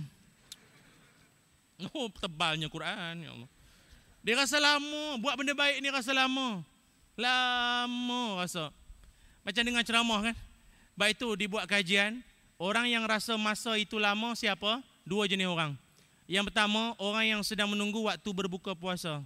Oh 1.92 2.08
tebalnya 2.08 2.72
Quran 2.72 3.28
ya 3.28 3.36
Allah. 3.36 3.50
Dia 4.24 4.40
rasa 4.40 4.56
lama. 4.62 5.20
Buat 5.20 5.36
benda 5.36 5.52
baik 5.52 5.84
ni 5.84 5.92
rasa 5.92 6.16
lama. 6.16 6.64
Lama 7.20 8.40
rasa. 8.40 8.72
Macam 9.44 9.64
dengan 9.68 9.84
ceramah 9.84 10.32
kan? 10.32 10.36
Baik 10.96 11.20
tu 11.20 11.28
dibuat 11.36 11.68
kajian. 11.68 12.24
Orang 12.56 12.88
yang 12.88 13.04
rasa 13.04 13.36
masa 13.36 13.76
itu 13.76 14.00
lama 14.00 14.32
siapa? 14.38 14.80
Dua 15.04 15.26
jenis 15.28 15.50
orang. 15.50 15.76
Yang 16.30 16.54
pertama 16.54 16.96
orang 17.02 17.36
yang 17.36 17.42
sedang 17.44 17.68
menunggu 17.68 18.06
waktu 18.08 18.30
berbuka 18.32 18.78
puasa 18.78 19.26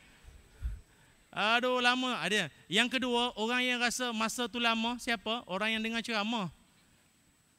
Aduh 1.31 1.79
lama 1.79 2.19
ada. 2.19 2.51
Yang 2.67 2.99
kedua, 2.99 3.31
orang 3.39 3.63
yang 3.63 3.79
rasa 3.79 4.11
masa 4.11 4.51
tu 4.51 4.59
lama 4.59 4.99
siapa? 4.99 5.47
Orang 5.47 5.71
yang 5.71 5.79
dengar 5.79 6.03
ceramah. 6.03 6.51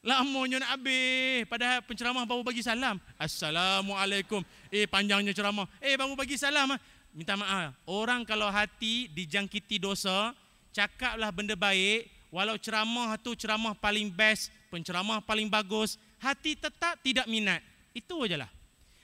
Lamanya 0.05 0.61
nak 0.61 0.77
habis. 0.77 1.47
Padahal 1.49 1.81
penceramah 1.81 2.27
baru 2.27 2.45
bagi 2.45 2.61
salam. 2.61 3.01
Assalamualaikum. 3.17 4.45
Eh 4.69 4.85
panjangnya 4.85 5.33
ceramah. 5.33 5.65
Eh 5.81 5.97
baru 5.97 6.13
bagi 6.13 6.37
salam. 6.37 6.75
Ah. 6.75 6.79
Minta 7.15 7.33
maaf. 7.33 7.73
Orang 7.89 8.27
kalau 8.27 8.51
hati 8.51 9.09
dijangkiti 9.09 9.81
dosa, 9.81 10.35
cakaplah 10.75 11.33
benda 11.33 11.57
baik. 11.57 12.11
Walau 12.33 12.57
ceramah 12.57 13.13
tu 13.21 13.37
ceramah 13.37 13.77
paling 13.77 14.09
best, 14.09 14.49
penceramah 14.73 15.21
paling 15.21 15.45
bagus, 15.45 16.01
hati 16.17 16.57
tetap 16.57 16.97
tidak 17.05 17.29
minat. 17.29 17.61
Itu 17.93 18.25
ajalah. 18.25 18.49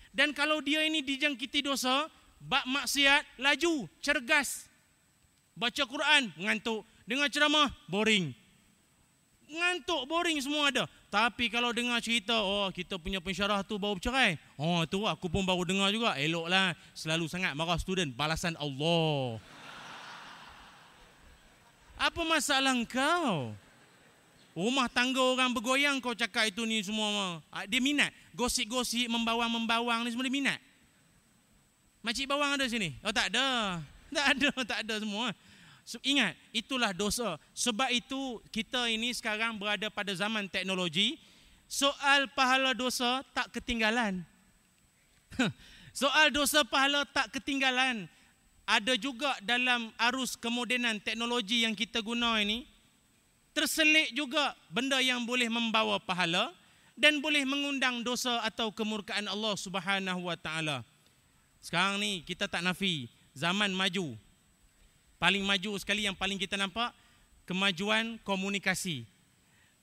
Dan 0.09 0.33
kalau 0.33 0.57
dia 0.65 0.81
ini 0.81 1.05
dijangkiti 1.05 1.61
dosa, 1.61 2.09
bab 2.39 2.65
maksiat, 2.65 3.24
laju, 3.38 3.86
cergas. 4.00 4.65
Baca 5.53 5.84
Quran, 5.84 6.31
ngantuk. 6.39 6.88
Dengar 7.03 7.27
ceramah, 7.27 7.67
boring. 7.91 8.31
Ngantuk, 9.50 10.05
boring 10.08 10.39
semua 10.39 10.69
ada. 10.72 10.84
Tapi 11.10 11.50
kalau 11.50 11.74
dengar 11.74 11.98
cerita, 12.05 12.38
oh 12.38 12.69
kita 12.69 13.01
punya 13.01 13.17
pensyarah 13.17 13.65
tu 13.65 13.81
baru 13.81 13.98
bercerai. 13.98 14.38
Oh 14.62 14.86
tu 14.86 15.10
aku 15.10 15.25
pun 15.25 15.41
baru 15.41 15.65
dengar 15.65 15.89
juga. 15.89 16.13
Eloklah. 16.22 16.77
Selalu 16.93 17.25
sangat 17.25 17.58
marah 17.58 17.81
student. 17.81 18.13
Balasan 18.13 18.53
Allah. 18.62 19.41
Apa 21.98 22.22
masalah 22.24 22.77
kau? 22.86 23.51
Rumah 24.53 24.86
tangga 24.93 25.17
orang 25.17 25.50
bergoyang 25.50 25.98
kau 25.98 26.13
cakap 26.13 26.46
itu 26.46 26.62
ni 26.69 26.86
semua. 26.86 27.41
Ah, 27.50 27.65
dia 27.65 27.81
minat. 27.81 28.13
Gosip-gosip, 28.38 29.10
membawang-membawang 29.10 30.05
ni 30.05 30.13
semua 30.13 30.29
dia 30.29 30.36
minat. 30.36 30.60
Makcik 32.00 32.32
bawang 32.32 32.56
ada 32.56 32.65
sini? 32.68 32.96
Oh 33.03 33.12
tak 33.13 33.32
ada. 33.36 33.79
Tak 34.10 34.25
ada, 34.34 34.50
tak 34.65 34.79
ada 34.89 34.96
semua. 35.06 35.29
Ingat, 36.01 36.34
itulah 36.50 36.89
dosa. 36.98 37.38
Sebab 37.53 37.94
itu 37.94 38.41
kita 38.50 38.89
ini 38.89 39.13
sekarang 39.13 39.53
berada 39.53 39.86
pada 39.94 40.10
zaman 40.18 40.50
teknologi. 40.50 41.22
Soal 41.70 42.25
pahala 42.34 42.74
dosa 42.74 43.22
tak 43.38 43.53
ketinggalan. 43.53 44.25
Soal 46.01 46.34
dosa 46.34 46.65
pahala 46.65 47.06
tak 47.06 47.38
ketinggalan. 47.38 48.10
Ada 48.65 48.98
juga 48.98 49.34
dalam 49.46 49.94
arus 50.10 50.34
kemodenan 50.34 50.98
teknologi 50.98 51.65
yang 51.65 51.77
kita 51.77 52.01
guna 52.01 52.41
ini. 52.41 52.65
Terselit 53.53 54.13
juga 54.13 54.58
benda 54.74 54.98
yang 55.01 55.22
boleh 55.22 55.50
membawa 55.50 55.98
pahala 56.01 56.50
dan 56.94 57.18
boleh 57.18 57.46
mengundang 57.46 58.06
dosa 58.06 58.41
atau 58.46 58.70
kemurkaan 58.70 59.25
Allah 59.25 59.53
Subhanahu 59.58 60.29
wa 60.29 60.38
taala. 60.38 60.86
Sekarang 61.59 61.99
ni 61.99 62.23
kita 62.23 62.47
tak 62.47 62.63
nafi 62.63 63.11
zaman 63.35 63.71
maju. 63.75 64.15
Paling 65.19 65.43
maju 65.43 65.75
sekali 65.75 66.07
yang 66.07 66.15
paling 66.15 66.39
kita 66.39 66.55
nampak 66.55 66.95
kemajuan 67.43 68.15
komunikasi. 68.23 69.03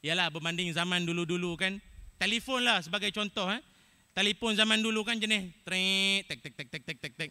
Yalah 0.00 0.32
berbanding 0.32 0.72
zaman 0.72 1.04
dulu-dulu 1.04 1.60
kan. 1.60 1.76
Telefon 2.16 2.64
lah 2.64 2.80
sebagai 2.80 3.12
contoh 3.12 3.48
eh. 3.52 3.60
Telefon 4.16 4.56
zaman 4.56 4.80
dulu 4.80 5.04
kan 5.04 5.20
jenis 5.20 5.52
trek 5.60 6.24
tek 6.24 6.40
tek 6.40 6.54
tek 6.56 6.68
tek 6.72 6.82
tek 6.88 6.98
tek 7.04 7.12
tek. 7.20 7.30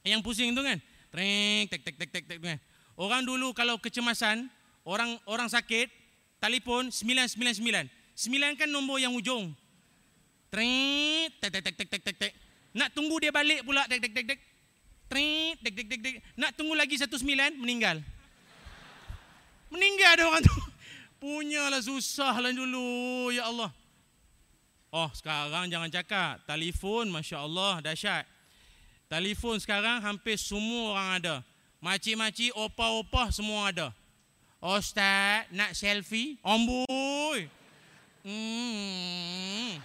Yang 0.00 0.20
pusing 0.24 0.56
tu 0.56 0.64
kan. 0.64 0.80
Trek 1.12 1.68
tek 1.68 1.80
tek 1.84 1.96
tek 2.00 2.08
tek 2.08 2.24
tek 2.24 2.38
kan. 2.40 2.56
Orang 2.96 3.28
dulu 3.28 3.52
kalau 3.52 3.76
kecemasan, 3.76 4.48
orang 4.88 5.20
orang 5.28 5.52
sakit, 5.52 5.92
telefon 6.40 6.88
999. 6.88 7.88
9 8.16 8.60
kan 8.60 8.68
nombor 8.68 8.96
yang 8.96 9.12
ujung. 9.12 9.52
Tek 10.48 11.36
tek 11.36 11.52
tek 11.52 11.62
tek 11.68 11.88
tek 11.88 12.00
tek 12.00 12.16
tek. 12.16 12.32
Nak 12.70 12.94
tunggu 12.94 13.18
dia 13.18 13.34
balik 13.34 13.66
pula 13.66 13.86
dek 13.90 13.98
dek 13.98 14.12
dek 14.14 14.26
dek. 14.30 14.40
Tring, 15.10 15.58
dek 15.58 15.74
dek 15.74 15.86
dek 15.90 16.00
dek. 16.00 16.14
Nak 16.38 16.54
tunggu 16.54 16.78
lagi 16.78 16.94
satu 16.94 17.18
sembilan, 17.18 17.58
meninggal. 17.58 17.98
Meninggal 19.74 20.10
ada 20.18 20.24
orang 20.30 20.42
tu. 20.46 20.54
Punyalah 21.22 21.82
susah 21.82 22.38
lah 22.38 22.54
dulu, 22.54 23.28
ya 23.34 23.50
Allah. 23.50 23.70
Oh, 24.90 25.10
sekarang 25.14 25.70
jangan 25.70 25.90
cakap. 25.90 26.42
Telefon, 26.46 27.10
Masya 27.10 27.42
Allah, 27.42 27.78
dahsyat. 27.82 28.26
Telefon 29.10 29.58
sekarang 29.58 30.02
hampir 30.02 30.38
semua 30.38 30.94
orang 30.94 31.10
ada. 31.18 31.34
Makcik-makcik, 31.82 32.54
opa-opa 32.54 33.34
semua 33.34 33.74
ada. 33.74 33.88
Ustaz, 34.62 35.48
nak 35.50 35.74
selfie? 35.74 36.38
Amboi. 36.46 37.48
Hmm. 38.22 39.80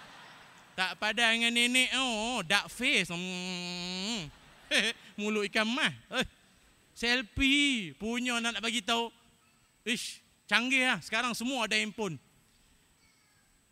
Tak 0.75 0.99
padan 0.99 1.39
dengan 1.39 1.55
nenek 1.55 1.89
oh, 1.95 2.43
dark 2.43 2.67
face. 2.67 3.07
Hmm. 3.07 4.27
Mulut 5.19 5.47
ikan 5.47 5.63
mah. 5.63 5.91
Eh. 6.19 6.27
Selfie 6.91 7.95
punya 7.95 8.43
nak, 8.43 8.59
nak 8.59 8.63
bagi 8.63 8.83
tahu. 8.83 9.07
Ish, 9.87 10.19
canggih 10.51 10.83
lah. 10.83 10.99
Sekarang 10.99 11.31
semua 11.31 11.63
ada 11.63 11.79
handphone. 11.79 12.19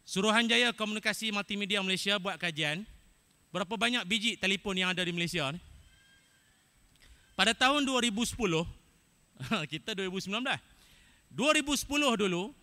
Suruhanjaya 0.08 0.72
Komunikasi 0.72 1.32
Multimedia 1.32 1.84
Malaysia 1.84 2.16
buat 2.20 2.40
kajian. 2.40 2.88
Berapa 3.52 3.76
banyak 3.76 4.04
biji 4.08 4.40
telefon 4.40 4.80
yang 4.80 4.92
ada 4.92 5.04
di 5.04 5.12
Malaysia 5.12 5.48
ni? 5.52 5.60
Pada 7.36 7.52
tahun 7.52 7.84
2010, 7.84 8.36
kita 9.74 9.92
2019. 9.92 10.40
2010 11.34 12.22
dulu, 12.22 12.54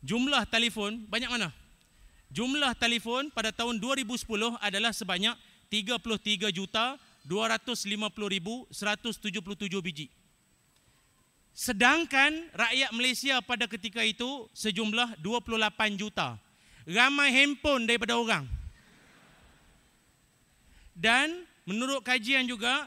jumlah 0.00 0.42
telefon 0.46 1.02
banyak 1.10 1.28
mana? 1.28 1.48
Jumlah 2.30 2.78
telefon 2.78 3.26
pada 3.34 3.50
tahun 3.50 3.82
2010 3.82 4.22
adalah 4.62 4.94
sebanyak 4.94 5.34
33 5.66 6.54
juta 6.54 6.94
250,177 7.26 8.70
biji. 9.82 10.06
Sedangkan 11.50 12.46
rakyat 12.54 12.90
Malaysia 12.94 13.42
pada 13.42 13.66
ketika 13.66 14.06
itu 14.06 14.46
sejumlah 14.54 15.18
28 15.18 15.98
juta. 15.98 16.38
Ramai 16.86 17.34
handphone 17.34 17.84
daripada 17.84 18.14
orang. 18.14 18.46
Dan 20.94 21.44
menurut 21.66 22.06
kajian 22.06 22.46
juga 22.46 22.86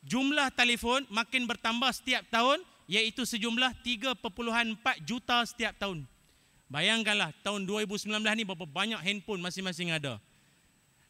jumlah 0.00 0.48
telefon 0.56 1.04
makin 1.12 1.44
bertambah 1.44 1.92
setiap 1.92 2.24
tahun 2.32 2.64
iaitu 2.88 3.28
sejumlah 3.28 3.84
3.4 3.84 4.16
juta 5.04 5.44
setiap 5.44 5.76
tahun. 5.76 6.08
Bayangkanlah 6.68 7.32
tahun 7.40 7.64
2019 7.64 8.12
ni 8.36 8.44
berapa 8.44 8.68
banyak 8.68 9.00
handphone 9.00 9.40
masing-masing 9.40 9.88
ada. 9.88 10.20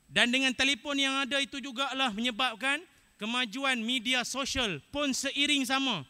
Dan 0.06 0.30
dengan 0.30 0.54
telefon 0.54 0.94
yang 0.94 1.18
ada 1.26 1.42
itu 1.42 1.58
juga 1.58 1.90
lah 1.98 2.14
menyebabkan 2.14 2.80
kemajuan 3.18 3.76
media 3.82 4.22
sosial 4.22 4.78
pun 4.94 5.10
seiring 5.10 5.66
sama. 5.66 6.06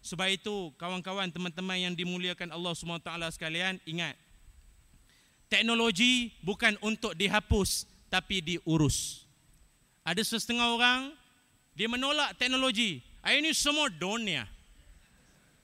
Sebab 0.00 0.32
itu 0.32 0.72
kawan-kawan 0.80 1.28
teman-teman 1.28 1.76
yang 1.76 1.92
dimuliakan 1.92 2.48
Allah 2.48 2.72
SWT 2.72 3.36
sekalian 3.36 3.76
ingat. 3.84 4.16
Teknologi 5.52 6.32
bukan 6.40 6.80
untuk 6.80 7.12
dihapus 7.12 7.84
tapi 8.08 8.40
diurus. 8.40 9.28
Ada 10.00 10.24
setengah 10.24 10.72
orang 10.72 11.12
dia 11.76 11.84
menolak 11.84 12.32
teknologi. 12.40 13.04
Ini 13.20 13.52
semua 13.52 13.92
dunia. 13.92 14.48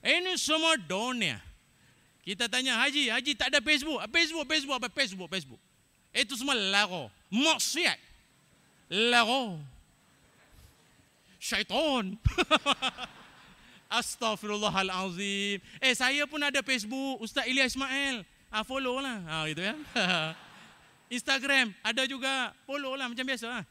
Ini 0.05 0.37
semua 0.37 0.77
dunia. 0.77 1.46
Kita 2.27 2.51
tanya 2.51 2.75
Haji, 2.83 3.07
Haji 3.07 3.33
tak 3.39 3.55
ada 3.55 3.62
Facebook. 3.62 4.03
Facebook, 4.11 4.45
Facebook, 4.51 4.77
apa 4.83 4.91
Facebook, 4.91 5.29
Facebook. 5.31 5.62
Itu 6.11 6.35
semua 6.35 6.59
laro. 6.59 7.07
Maksiat. 7.31 7.95
Laro. 8.91 9.62
Syaitan. 11.39 12.19
Astaghfirullahalazim. 13.87 15.62
Eh 15.79 15.95
saya 15.95 16.27
pun 16.27 16.43
ada 16.43 16.59
Facebook, 16.67 17.23
Ustaz 17.23 17.47
Ilyas 17.47 17.79
Ismail. 17.79 18.27
Ah 18.51 18.67
follow 18.67 18.99
lah. 18.99 19.23
Ah 19.31 19.47
gitu 19.47 19.62
ya. 19.62 19.79
Instagram 21.15 21.71
ada 21.87 22.03
juga. 22.11 22.51
Follow 22.67 22.99
lah 22.99 23.07
macam 23.07 23.23
biasa 23.23 23.47
lah. 23.47 23.62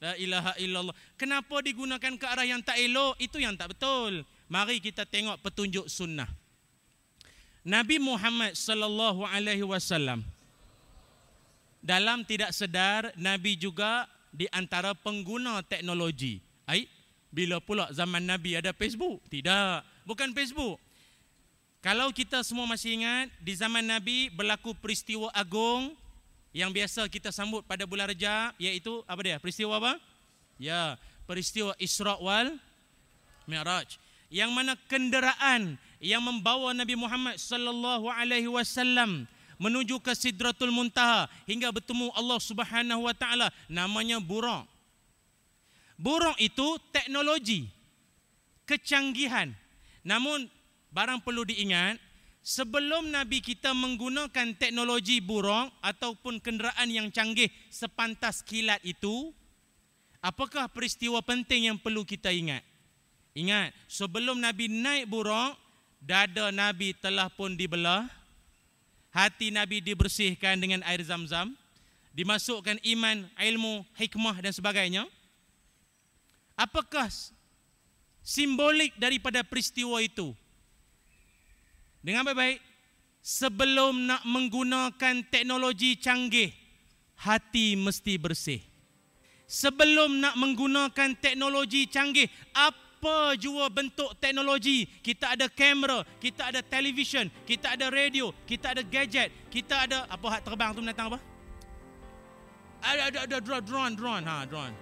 La 0.00 0.16
ilaha 0.16 0.56
illallah. 0.56 0.96
Kenapa 1.20 1.60
digunakan 1.60 2.12
ke 2.16 2.24
arah 2.24 2.48
yang 2.48 2.64
tak 2.64 2.80
elok? 2.80 3.20
Itu 3.20 3.36
yang 3.36 3.52
tak 3.52 3.76
betul. 3.76 4.24
Mari 4.48 4.80
kita 4.80 5.04
tengok 5.04 5.44
petunjuk 5.44 5.90
sunnah. 5.92 6.47
Nabi 7.66 7.98
Muhammad 7.98 8.54
sallallahu 8.54 9.26
alaihi 9.26 9.66
wasallam 9.66 10.22
dalam 11.82 12.26
tidak 12.26 12.50
sedar 12.54 13.14
Nabi 13.14 13.54
juga 13.54 14.06
di 14.34 14.46
antara 14.52 14.92
pengguna 14.92 15.62
teknologi. 15.64 16.42
Ai 16.68 16.84
bila 17.32 17.60
pula 17.60 17.88
zaman 17.92 18.24
Nabi 18.24 18.56
ada 18.56 18.72
Facebook? 18.76 19.24
Tidak, 19.28 20.04
bukan 20.04 20.32
Facebook. 20.32 20.80
Kalau 21.78 22.10
kita 22.10 22.42
semua 22.42 22.66
masih 22.66 22.98
ingat 22.98 23.30
di 23.38 23.54
zaman 23.54 23.86
Nabi 23.86 24.28
berlaku 24.34 24.74
peristiwa 24.74 25.30
agung 25.30 25.94
yang 26.50 26.74
biasa 26.74 27.06
kita 27.06 27.30
sambut 27.30 27.62
pada 27.62 27.86
bulan 27.86 28.10
Rejab 28.10 28.56
iaitu 28.58 29.04
apa 29.06 29.20
dia? 29.22 29.36
Peristiwa 29.38 29.78
apa? 29.78 29.94
Ya, 30.58 30.98
peristiwa 31.28 31.72
Isra 31.78 32.18
wal 32.18 32.58
Mi'raj. 33.46 33.96
Yang 34.28 34.50
mana 34.52 34.72
kenderaan 34.90 35.80
yang 35.98 36.22
membawa 36.22 36.70
Nabi 36.74 36.94
Muhammad 36.94 37.38
sallallahu 37.38 38.06
alaihi 38.10 38.46
wasallam 38.46 39.26
menuju 39.58 39.98
ke 39.98 40.14
Sidratul 40.14 40.70
Muntaha 40.70 41.26
hingga 41.44 41.74
bertemu 41.74 42.14
Allah 42.14 42.38
Subhanahu 42.38 43.10
wa 43.10 43.14
taala 43.14 43.50
namanya 43.66 44.22
buraq. 44.22 44.64
Buraq 45.98 46.38
itu 46.38 46.78
teknologi 46.94 47.66
kecanggihan. 48.62 49.50
Namun 50.06 50.46
barang 50.94 51.26
perlu 51.26 51.42
diingat 51.42 51.98
sebelum 52.38 53.10
Nabi 53.10 53.42
kita 53.42 53.74
menggunakan 53.74 54.54
teknologi 54.54 55.18
buraq 55.18 55.74
ataupun 55.82 56.38
kenderaan 56.38 56.88
yang 56.88 57.10
canggih 57.10 57.50
sepantas 57.66 58.46
kilat 58.46 58.78
itu 58.86 59.34
apakah 60.22 60.70
peristiwa 60.70 61.18
penting 61.20 61.74
yang 61.74 61.78
perlu 61.82 62.06
kita 62.06 62.30
ingat? 62.30 62.62
Ingat, 63.34 63.70
sebelum 63.86 64.38
Nabi 64.42 64.66
naik 64.66 65.06
buraq, 65.06 65.54
dada 65.98 66.48
Nabi 66.54 66.94
telah 66.96 67.28
pun 67.28 67.54
dibelah, 67.54 68.06
hati 69.12 69.50
Nabi 69.50 69.82
dibersihkan 69.82 70.58
dengan 70.58 70.80
air 70.86 71.02
zam-zam, 71.02 71.52
dimasukkan 72.14 72.80
iman, 72.82 73.26
ilmu, 73.38 73.84
hikmah 73.98 74.36
dan 74.42 74.54
sebagainya. 74.54 75.06
Apakah 76.58 77.06
simbolik 78.22 78.94
daripada 78.98 79.46
peristiwa 79.46 80.02
itu? 80.02 80.34
Dengan 82.02 82.26
baik-baik, 82.26 82.58
sebelum 83.22 84.06
nak 84.08 84.22
menggunakan 84.26 85.22
teknologi 85.30 85.98
canggih, 85.98 86.50
hati 87.18 87.78
mesti 87.78 88.14
bersih. 88.18 88.62
Sebelum 89.48 90.20
nak 90.20 90.34
menggunakan 90.36 91.16
teknologi 91.18 91.88
canggih, 91.88 92.28
apa 92.52 92.87
apa 92.98 93.38
jua 93.38 93.70
bentuk 93.70 94.10
teknologi. 94.18 94.90
Kita 94.98 95.38
ada 95.38 95.46
kamera, 95.46 96.02
kita 96.18 96.50
ada 96.50 96.58
televisyen, 96.66 97.30
kita 97.46 97.78
ada 97.78 97.86
radio, 97.94 98.34
kita 98.42 98.74
ada 98.74 98.82
gadget, 98.82 99.30
kita 99.54 99.86
ada 99.86 100.02
apa 100.10 100.26
hak 100.26 100.42
terbang 100.42 100.74
tu 100.74 100.82
menatang 100.82 101.14
apa? 101.14 101.22
Ada 102.82 103.02
ada 103.06 103.18
ada 103.30 103.36
drone 103.38 103.62
drone 103.62 103.94
drone 103.94 104.24
ha 104.26 104.42
drone. 104.50 104.74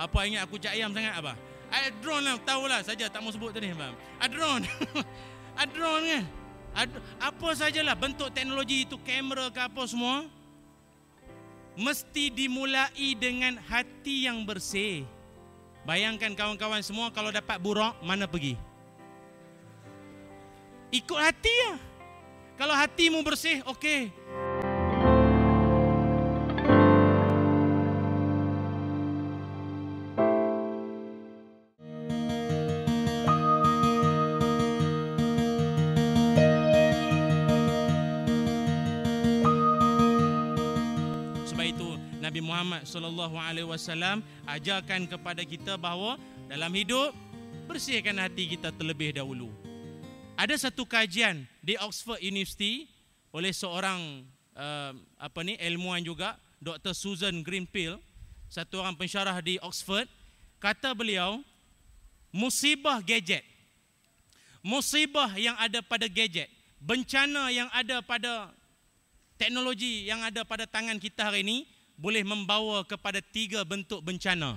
Apa 0.00 0.24
ingat 0.24 0.48
aku 0.48 0.56
cak 0.56 0.72
ayam 0.72 0.88
sangat 0.96 1.20
apa? 1.20 1.36
Ada 1.68 1.88
drone 2.00 2.24
lah, 2.24 2.36
tahulah 2.40 2.80
saja 2.80 3.12
tak 3.12 3.20
mau 3.20 3.28
sebut 3.28 3.52
tadi 3.52 3.76
bang. 3.76 3.92
Ada 4.16 4.32
drone. 4.32 4.64
ada 5.60 5.70
drone 5.76 6.04
kan? 6.08 6.24
Ada, 6.70 6.96
apa 7.20 7.48
sajalah 7.52 7.96
bentuk 7.98 8.32
teknologi 8.32 8.88
itu 8.88 8.96
kamera 9.04 9.52
ke 9.52 9.60
apa 9.60 9.82
semua 9.84 10.24
mesti 11.76 12.32
dimulai 12.32 13.12
dengan 13.20 13.60
hati 13.68 14.24
yang 14.24 14.48
bersih. 14.48 15.04
Bayangkan 15.88 16.36
kawan-kawan 16.36 16.84
semua 16.84 17.08
kalau 17.08 17.32
dapat 17.32 17.56
buruk 17.56 17.96
mana 18.04 18.28
pergi? 18.28 18.54
Ikut 20.92 21.18
hati 21.18 21.50
ya. 21.50 21.72
Kalau 22.60 22.76
hatimu 22.76 23.24
bersih, 23.24 23.64
okey. 23.64 24.12
Muhammad 42.60 42.84
sallallahu 42.84 43.40
alaihi 43.40 43.64
wasallam 43.64 44.20
ajarkan 44.44 45.08
kepada 45.08 45.40
kita 45.48 45.80
bahawa 45.80 46.20
dalam 46.44 46.68
hidup 46.76 47.16
bersihkan 47.64 48.20
hati 48.20 48.52
kita 48.52 48.68
terlebih 48.68 49.16
dahulu. 49.16 49.48
Ada 50.36 50.68
satu 50.68 50.84
kajian 50.84 51.48
di 51.64 51.80
Oxford 51.80 52.20
University 52.20 52.84
oleh 53.32 53.48
seorang 53.56 54.28
uh, 54.52 54.92
apa 55.16 55.40
ni 55.40 55.56
ilmuwan 55.56 56.04
juga 56.04 56.36
Dr 56.60 56.92
Susan 56.92 57.40
Greenfield 57.40 57.96
satu 58.52 58.84
orang 58.84 58.92
pensyarah 58.92 59.40
di 59.40 59.56
Oxford 59.64 60.04
kata 60.60 60.92
beliau 60.92 61.40
musibah 62.28 63.00
gadget 63.00 63.40
musibah 64.60 65.32
yang 65.40 65.56
ada 65.56 65.80
pada 65.80 66.04
gadget 66.12 66.52
bencana 66.76 67.48
yang 67.48 67.72
ada 67.72 68.04
pada 68.04 68.52
teknologi 69.40 70.04
yang 70.04 70.20
ada 70.20 70.44
pada 70.44 70.68
tangan 70.68 71.00
kita 71.00 71.24
hari 71.24 71.40
ini 71.40 71.79
boleh 72.00 72.24
membawa 72.24 72.80
kepada 72.88 73.20
tiga 73.20 73.60
bentuk 73.68 74.00
bencana. 74.00 74.56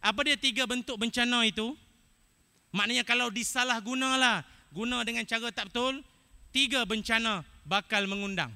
Apa 0.00 0.24
dia 0.24 0.40
tiga 0.40 0.64
bentuk 0.64 0.96
bencana 0.96 1.44
itu? 1.44 1.76
Maknanya 2.72 3.04
kalau 3.04 3.28
disalah 3.28 3.76
gunalah, 3.84 4.40
guna 4.72 5.04
dengan 5.04 5.28
cara 5.28 5.52
tak 5.52 5.68
betul, 5.68 6.00
tiga 6.56 6.88
bencana 6.88 7.44
bakal 7.68 8.08
mengundang. 8.08 8.48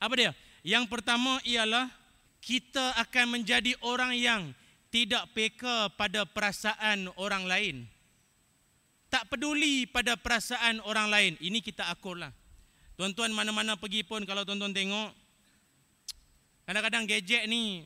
Apa 0.00 0.16
dia? 0.16 0.32
Yang 0.64 0.88
pertama 0.88 1.44
ialah 1.44 1.92
kita 2.40 2.96
akan 2.96 3.36
menjadi 3.40 3.76
orang 3.84 4.16
yang 4.16 4.42
tidak 4.88 5.28
peka 5.36 5.92
pada 5.92 6.24
perasaan 6.24 7.12
orang 7.20 7.44
lain. 7.44 7.76
Tak 9.12 9.28
peduli 9.28 9.84
pada 9.84 10.16
perasaan 10.16 10.80
orang 10.88 11.12
lain. 11.12 11.32
Ini 11.40 11.60
kita 11.60 11.92
akurlah. 11.92 12.32
Tuan-tuan 12.96 13.34
mana-mana 13.34 13.74
pergi 13.74 14.06
pun 14.06 14.22
kalau 14.22 14.46
tuan-tuan 14.46 14.70
tengok, 14.70 15.10
Kadang-kadang 16.64 17.04
gadget 17.04 17.44
ni 17.44 17.84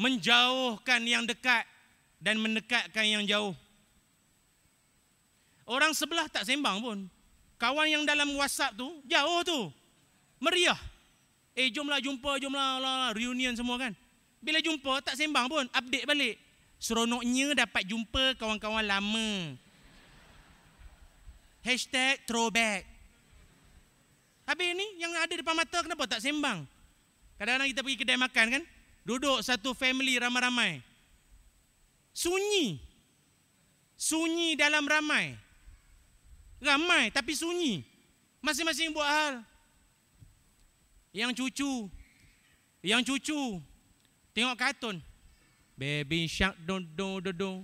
menjauhkan 0.00 1.04
yang 1.04 1.28
dekat 1.28 1.68
dan 2.16 2.40
mendekatkan 2.40 3.04
yang 3.04 3.24
jauh. 3.28 3.52
Orang 5.68 5.92
sebelah 5.92 6.26
tak 6.26 6.48
sembang 6.48 6.80
pun. 6.80 6.98
Kawan 7.60 7.86
yang 7.86 8.02
dalam 8.02 8.26
WhatsApp 8.34 8.74
tu, 8.74 8.88
jauh 9.06 9.40
tu. 9.46 9.70
Meriah. 10.42 10.78
Eh, 11.54 11.70
jomlah 11.70 12.02
jumpa, 12.02 12.40
jomlah 12.42 12.80
lah, 12.82 13.14
reunion 13.14 13.54
semua 13.54 13.78
kan. 13.78 13.92
Bila 14.42 14.58
jumpa, 14.58 15.04
tak 15.04 15.14
sembang 15.14 15.46
pun. 15.46 15.64
Update 15.70 16.08
balik. 16.08 16.34
Seronoknya 16.82 17.54
dapat 17.54 17.86
jumpa 17.86 18.34
kawan-kawan 18.40 18.82
lama. 18.82 19.54
Hashtag 21.62 22.18
throwback. 22.26 22.82
Habis 24.42 24.74
ni, 24.74 24.86
yang 24.98 25.14
ada 25.14 25.30
depan 25.30 25.54
mata 25.54 25.78
kenapa 25.78 26.10
tak 26.10 26.18
sembang? 26.18 26.66
Kadang-kadang 27.42 27.74
kita 27.74 27.82
pergi 27.82 27.98
kedai 27.98 28.18
makan 28.22 28.46
kan, 28.54 28.62
duduk 29.02 29.42
satu 29.42 29.74
family 29.74 30.14
ramai-ramai. 30.14 30.78
Sunyi. 32.14 32.78
Sunyi 33.98 34.54
dalam 34.54 34.86
ramai. 34.86 35.34
Ramai 36.62 37.10
tapi 37.10 37.34
sunyi. 37.34 37.82
Masing-masing 38.38 38.94
buat 38.94 39.10
hal. 39.10 39.34
Yang 41.10 41.42
cucu. 41.42 41.90
Yang 42.78 43.10
cucu. 43.10 43.58
Tengok 44.38 44.54
kartun. 44.54 45.02
Baby 45.74 46.30
shark 46.30 46.54
don 46.62 46.86
don 46.94 47.18
don 47.26 47.34
don. 47.34 47.56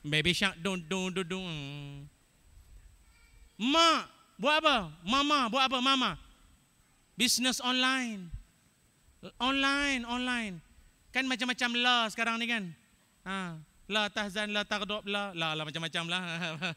Baby 0.00 0.32
shark 0.32 0.56
don 0.64 0.80
don 0.80 1.12
don 1.12 1.28
don. 1.28 1.44
Mak 3.60 4.08
buat 4.40 4.64
apa? 4.64 4.96
Mama 5.04 5.52
buat 5.52 5.68
apa? 5.68 5.76
Mama. 5.84 6.16
Business 7.20 7.60
online. 7.60 8.43
Online, 9.40 10.04
online. 10.04 10.54
Kan 11.08 11.24
macam-macam 11.24 11.70
la 11.80 11.96
sekarang 12.12 12.36
ni 12.36 12.46
kan. 12.50 12.64
Ha, 13.24 13.56
la 13.88 14.12
tahzan, 14.12 14.52
la 14.52 14.68
tagdob, 14.68 15.06
la, 15.08 15.32
la, 15.32 15.56
la 15.56 15.62
macam-macam 15.64 16.04
lah. 16.12 16.22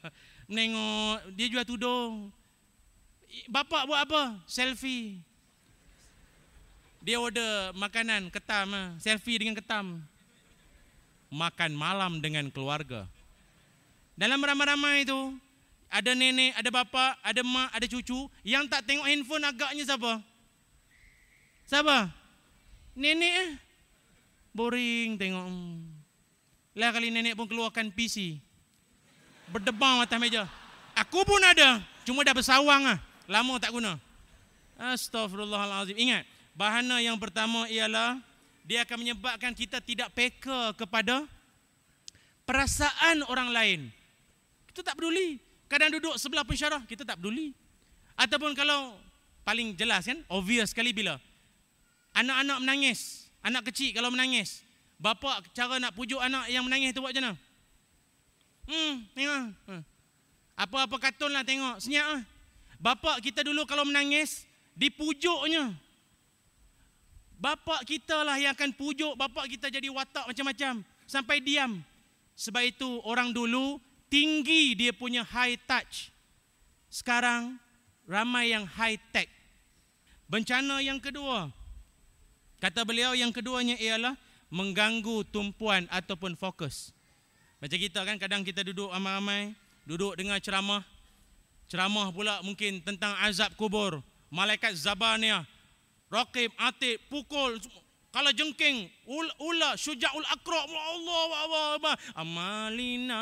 Menengok, 0.50 1.36
dia 1.36 1.48
jual 1.52 1.68
tudung. 1.68 2.32
Bapak 3.52 3.84
buat 3.84 4.00
apa? 4.08 4.40
Selfie. 4.48 5.20
Dia 7.04 7.20
order 7.20 7.76
makanan, 7.76 8.32
ketam. 8.32 8.72
Ha. 8.72 8.96
Selfie 9.04 9.40
dengan 9.40 9.60
ketam. 9.60 10.00
Makan 11.28 11.76
malam 11.76 12.24
dengan 12.24 12.48
keluarga. 12.48 13.04
Dalam 14.16 14.40
ramai-ramai 14.40 15.04
itu, 15.04 15.36
ada 15.92 16.16
nenek, 16.16 16.56
ada 16.56 16.70
bapa, 16.72 17.20
ada 17.20 17.42
mak, 17.44 17.76
ada 17.76 17.86
cucu. 17.88 18.32
Yang 18.48 18.72
tak 18.72 18.88
tengok 18.88 19.08
handphone 19.08 19.44
agaknya 19.44 19.84
siapa? 19.84 20.24
Siapa? 21.68 22.27
Nenek 22.98 23.34
eh. 23.46 23.50
Boring 24.58 25.22
tengok. 25.22 25.46
Lah 26.74 26.90
kali 26.90 27.14
nenek 27.14 27.38
pun 27.38 27.46
keluarkan 27.46 27.94
PC. 27.94 28.42
Berdebam 29.54 30.02
atas 30.02 30.18
meja. 30.18 30.50
Aku 30.98 31.22
pun 31.22 31.38
ada. 31.46 31.78
Cuma 32.10 32.26
dah 32.26 32.34
bersawang 32.34 32.90
ah. 32.90 32.98
Lama 33.30 33.62
tak 33.62 33.70
guna. 33.70 34.02
Astaghfirullahalazim. 34.82 35.94
Ingat, 35.94 36.26
bahana 36.58 36.98
yang 36.98 37.22
pertama 37.22 37.70
ialah 37.70 38.18
dia 38.66 38.82
akan 38.82 38.98
menyebabkan 39.06 39.54
kita 39.54 39.78
tidak 39.78 40.10
peka 40.18 40.74
kepada 40.74 41.22
perasaan 42.50 43.22
orang 43.30 43.54
lain. 43.54 43.80
Kita 44.74 44.82
tak 44.82 44.98
peduli. 44.98 45.38
Kadang 45.70 45.94
duduk 45.94 46.18
sebelah 46.18 46.46
pensyarah, 46.46 46.82
kita 46.90 47.06
tak 47.06 47.22
peduli. 47.22 47.54
Ataupun 48.18 48.58
kalau 48.58 48.98
paling 49.46 49.78
jelas 49.78 50.10
kan, 50.10 50.18
obvious 50.34 50.74
sekali 50.74 50.94
bila 50.94 51.22
Anak-anak 52.18 52.58
menangis. 52.66 53.30
Anak 53.46 53.70
kecil 53.70 53.94
kalau 53.94 54.10
menangis. 54.10 54.66
Bapa 54.98 55.46
cara 55.54 55.78
nak 55.78 55.94
pujuk 55.94 56.18
anak 56.18 56.50
yang 56.50 56.66
menangis 56.66 56.90
tu 56.98 57.06
buat 57.06 57.14
macam 57.14 57.38
mana? 57.38 57.38
Hmm, 58.66 58.94
tengok. 59.14 59.42
Hmm. 59.70 59.84
Apa-apa 60.58 60.96
kartun 60.98 61.30
lah 61.30 61.46
tengok. 61.46 61.78
Senyap 61.78 62.18
lah. 62.18 62.24
Bapak 62.82 63.22
kita 63.22 63.46
dulu 63.46 63.66
kalau 63.70 63.86
menangis, 63.86 64.46
dipujuknya. 64.74 65.74
Bapak 67.38 67.86
kita 67.86 68.26
lah 68.26 68.42
yang 68.42 68.58
akan 68.58 68.74
pujuk 68.74 69.14
bapak 69.14 69.46
kita 69.46 69.70
jadi 69.70 69.94
watak 69.94 70.26
macam-macam. 70.26 70.82
Sampai 71.06 71.38
diam. 71.38 71.86
Sebab 72.34 72.66
itu 72.66 73.02
orang 73.06 73.30
dulu 73.30 73.78
tinggi 74.10 74.74
dia 74.74 74.90
punya 74.90 75.22
high 75.22 75.58
touch. 75.70 76.10
Sekarang 76.90 77.62
ramai 78.10 78.58
yang 78.58 78.66
high 78.66 78.98
tech. 79.14 79.30
Bencana 80.26 80.82
yang 80.82 80.98
kedua. 80.98 81.54
Kata 82.58 82.82
beliau 82.82 83.14
yang 83.14 83.30
keduanya 83.30 83.78
ialah 83.78 84.18
mengganggu 84.50 85.28
tumpuan 85.30 85.86
ataupun 85.94 86.34
fokus. 86.34 86.96
Macam 87.62 87.78
kita 87.78 88.02
kan 88.06 88.18
kadang 88.18 88.42
kita 88.46 88.66
duduk 88.66 88.90
ramai-ramai, 88.90 89.54
duduk 89.86 90.18
dengar 90.18 90.42
ceramah. 90.42 90.82
Ceramah 91.68 92.10
pula 92.14 92.40
mungkin 92.42 92.80
tentang 92.82 93.14
azab 93.22 93.54
kubur. 93.60 94.00
Malaikat 94.28 94.76
Zabaniah 94.76 95.48
Raqib, 96.08 96.56
Atib, 96.56 97.04
pukul 97.12 97.60
kalau 98.08 98.32
jengking 98.32 98.88
ul, 99.06 99.28
ula 99.44 99.76
syuja'ul 99.76 100.26
akra 100.26 100.60
Allah 100.64 100.84
Allah 100.88 101.24
Allah 101.76 101.96
amalina 102.16 103.22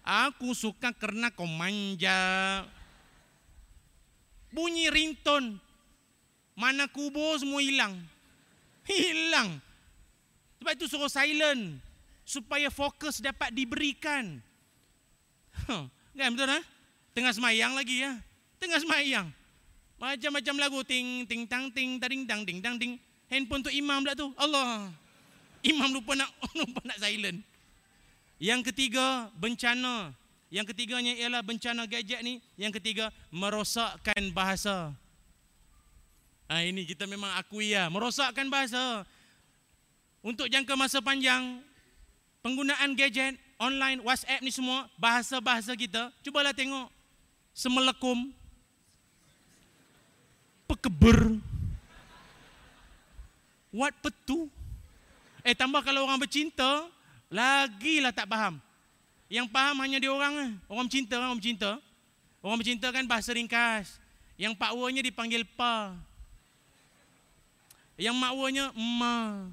aku 0.00 0.56
suka 0.56 0.90
karena 0.96 1.28
kau 1.30 1.44
manja 1.44 2.64
bunyi 4.50 4.88
ringtone 4.88 5.60
mana 6.54 6.86
kubur 6.90 7.38
semua 7.38 7.60
hilang 7.60 7.98
hilang 8.90 9.58
sebab 10.62 10.72
itu 10.74 10.86
suruh 10.88 11.10
silent 11.12 11.78
supaya 12.24 12.72
fokus 12.72 13.20
dapat 13.20 13.52
diberikan 13.52 14.40
huh. 15.68 15.86
kan 16.18 16.30
betul 16.32 16.48
ha? 16.48 16.60
tengah 17.12 17.32
semayang 17.34 17.76
lagi 17.76 18.00
ya 18.00 18.16
tengah 18.58 18.80
semayang 18.80 19.28
macam-macam 20.04 20.54
lagu 20.58 20.80
ting 20.82 21.24
ting 21.24 21.46
tang 21.46 21.70
ting 21.70 21.96
tading 22.02 22.26
dang 22.26 22.42
ding 22.42 22.58
dang 22.58 22.76
ding. 22.76 22.98
Handphone 23.30 23.62
tu 23.64 23.70
imam 23.72 24.02
pula 24.02 24.12
tu. 24.12 24.28
Allah. 24.36 24.90
Imam 25.64 25.88
lupa 25.96 26.12
nak 26.12 26.28
lupa 26.52 26.84
nak 26.84 27.00
silent. 27.00 27.40
Yang 28.36 28.68
ketiga, 28.68 29.32
bencana. 29.40 30.12
Yang 30.52 30.76
ketiganya 30.76 31.16
ialah 31.16 31.40
bencana 31.40 31.88
gadget 31.88 32.20
ni. 32.20 32.44
Yang 32.60 32.76
ketiga, 32.82 33.08
merosakkan 33.32 34.28
bahasa. 34.36 34.92
Ha, 36.44 36.60
ini 36.60 36.84
kita 36.84 37.08
memang 37.08 37.32
akui 37.40 37.72
ya, 37.72 37.88
merosakkan 37.88 38.46
bahasa. 38.52 39.08
Untuk 40.24 40.48
jangka 40.48 40.76
masa 40.76 41.00
panjang, 41.00 41.60
penggunaan 42.44 42.92
gadget, 42.96 43.36
online, 43.56 44.00
WhatsApp 44.04 44.44
ni 44.44 44.52
semua, 44.52 44.88
bahasa-bahasa 45.00 45.72
kita, 45.76 46.12
cubalah 46.20 46.52
tengok. 46.52 46.88
Semelekum, 47.54 48.32
pekeber. 50.68 51.38
What 53.74 53.94
petu? 54.00 54.48
Eh 55.44 55.52
tambah 55.52 55.84
kalau 55.84 56.06
orang 56.06 56.20
bercinta, 56.20 56.88
lagilah 57.28 58.14
tak 58.14 58.30
faham. 58.30 58.60
Yang 59.28 59.50
faham 59.50 59.76
hanya 59.82 59.98
dia 59.98 60.12
orang 60.12 60.34
eh. 60.40 60.52
Orang 60.70 60.86
bercinta, 60.86 61.18
orang 61.18 61.36
bercinta. 61.36 61.70
Orang 62.44 62.56
bercinta 62.60 62.88
kan 62.92 63.04
bahasa 63.08 63.32
ringkas. 63.32 63.98
Yang 64.36 64.54
pak 64.60 64.72
wuanya 64.76 65.02
dipanggil 65.02 65.42
pa. 65.56 65.96
Yang 67.94 68.16
mak 68.18 68.32
wuanya 68.34 68.66
ma. 68.74 69.46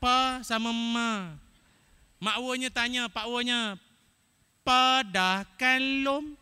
Pa 0.00 0.40
sama 0.42 0.72
ma. 0.72 1.36
Mak 2.22 2.38
wuanya 2.38 2.70
tanya 2.70 3.10
pak 3.10 3.26
wuanya, 3.26 3.74
padahkan 4.62 6.06
lom? 6.06 6.38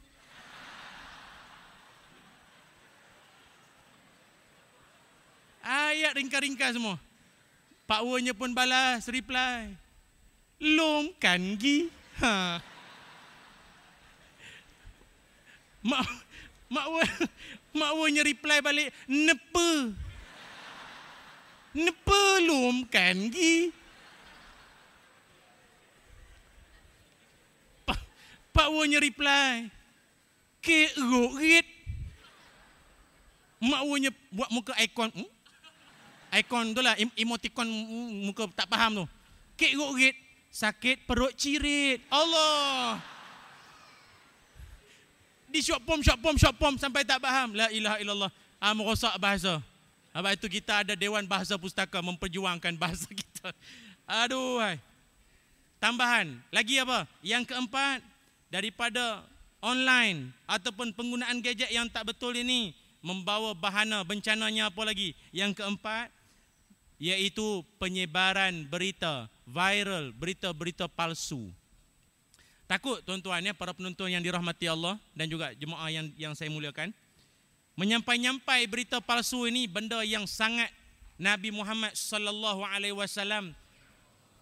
Ayat 5.70 6.16
ringkas-ringkas 6.16 6.74
semua. 6.74 6.98
Pak 7.86 8.02
Wanya 8.02 8.34
pun 8.34 8.50
balas, 8.50 9.06
reply. 9.06 9.70
Lom 10.58 11.14
kan 11.22 11.38
gi. 11.58 11.86
Ha. 12.18 12.58
Mak 15.86 16.04
Mak 16.66 16.86
Mak 17.78 17.92
Wanya 18.02 18.26
reply 18.26 18.58
balik, 18.58 18.90
nepe. 19.06 19.94
Nepe 21.70 22.22
lom 22.50 22.82
kan 22.90 23.30
gi. 23.30 23.70
Pak 27.86 27.98
Pak 28.50 28.68
Wanya 28.74 28.98
reply, 28.98 29.70
ke 30.58 30.90
rit. 31.38 31.68
Mak 33.62 33.82
Wanya 33.86 34.10
buat 34.34 34.50
muka 34.50 34.74
ikon. 34.82 35.14
Hmm? 35.14 35.30
Ikon 36.30 36.74
tu 36.74 36.82
lah, 36.82 36.98
emoticon 37.14 37.66
muka 38.26 38.50
tak 38.54 38.66
faham 38.66 39.02
tu. 39.02 39.06
Kek 39.54 39.74
git, 39.94 40.16
sakit 40.50 41.06
perut 41.06 41.34
cirit. 41.38 42.02
Allah. 42.10 42.98
Di 45.50 45.58
shop 45.62 45.82
pom, 45.82 45.98
shop 46.02 46.18
pom, 46.22 46.38
shop 46.38 46.54
pom 46.58 46.74
sampai 46.78 47.02
tak 47.02 47.18
faham. 47.18 47.54
La 47.54 47.66
ilaha 47.74 47.98
illallah. 47.98 48.30
Ah, 48.62 48.74
merosak 48.74 49.14
bahasa. 49.18 49.58
Sebab 50.10 50.32
itu 50.34 50.46
kita 50.50 50.82
ada 50.82 50.94
Dewan 50.98 51.22
Bahasa 51.26 51.54
Pustaka 51.54 52.02
memperjuangkan 52.02 52.74
bahasa 52.74 53.06
kita. 53.20 53.54
Aduh. 54.06 54.58
Hai. 54.58 54.82
Tambahan. 55.78 56.34
Lagi 56.50 56.76
apa? 56.82 57.06
Yang 57.22 57.54
keempat, 57.54 58.02
daripada 58.50 59.22
online 59.62 60.34
ataupun 60.50 60.92
penggunaan 60.92 61.38
gadget 61.40 61.70
yang 61.70 61.86
tak 61.86 62.10
betul 62.10 62.34
ini 62.34 62.74
membawa 63.00 63.54
bahana 63.56 64.02
bencananya 64.02 64.68
apa 64.68 64.82
lagi? 64.84 65.14
Yang 65.30 65.62
keempat, 65.62 66.10
iaitu 67.00 67.64
penyebaran 67.80 68.66
berita 68.68 69.30
viral, 69.48 70.12
berita-berita 70.12 70.90
palsu. 70.90 71.48
Takut 72.68 73.02
tuan-tuan 73.02 73.42
ya 73.42 73.50
para 73.56 73.74
penonton 73.74 74.06
yang 74.06 74.22
dirahmati 74.22 74.70
Allah 74.70 74.94
dan 75.16 75.26
juga 75.26 75.50
jemaah 75.58 75.90
yang 75.90 76.06
yang 76.14 76.32
saya 76.36 76.52
muliakan. 76.52 76.94
Menyampai-nyampai 77.80 78.68
berita 78.68 79.00
palsu 79.00 79.48
ini 79.48 79.64
benda 79.64 80.04
yang 80.04 80.28
sangat 80.28 80.68
Nabi 81.16 81.48
Muhammad 81.48 81.96
sallallahu 81.96 82.60
alaihi 82.60 82.92
wasallam 82.92 83.56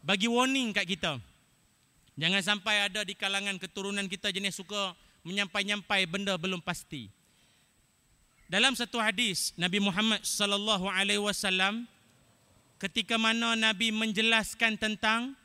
bagi 0.02 0.26
warning 0.26 0.74
kat 0.74 0.90
kita. 0.90 1.22
Jangan 2.18 2.42
sampai 2.42 2.90
ada 2.90 3.06
di 3.06 3.14
kalangan 3.14 3.54
keturunan 3.62 4.10
kita 4.10 4.34
jenis 4.34 4.58
suka 4.58 4.90
menyampai-nyampai 5.22 6.10
benda 6.10 6.34
belum 6.34 6.58
pasti. 6.58 7.14
Dalam 8.50 8.74
satu 8.74 8.98
hadis 8.98 9.54
Nabi 9.54 9.78
Muhammad 9.78 10.26
sallallahu 10.26 10.90
alaihi 10.90 11.22
wasallam 11.22 11.86
ketika 12.82 13.14
mana 13.22 13.54
Nabi 13.54 13.94
menjelaskan 13.94 14.74
tentang 14.74 15.38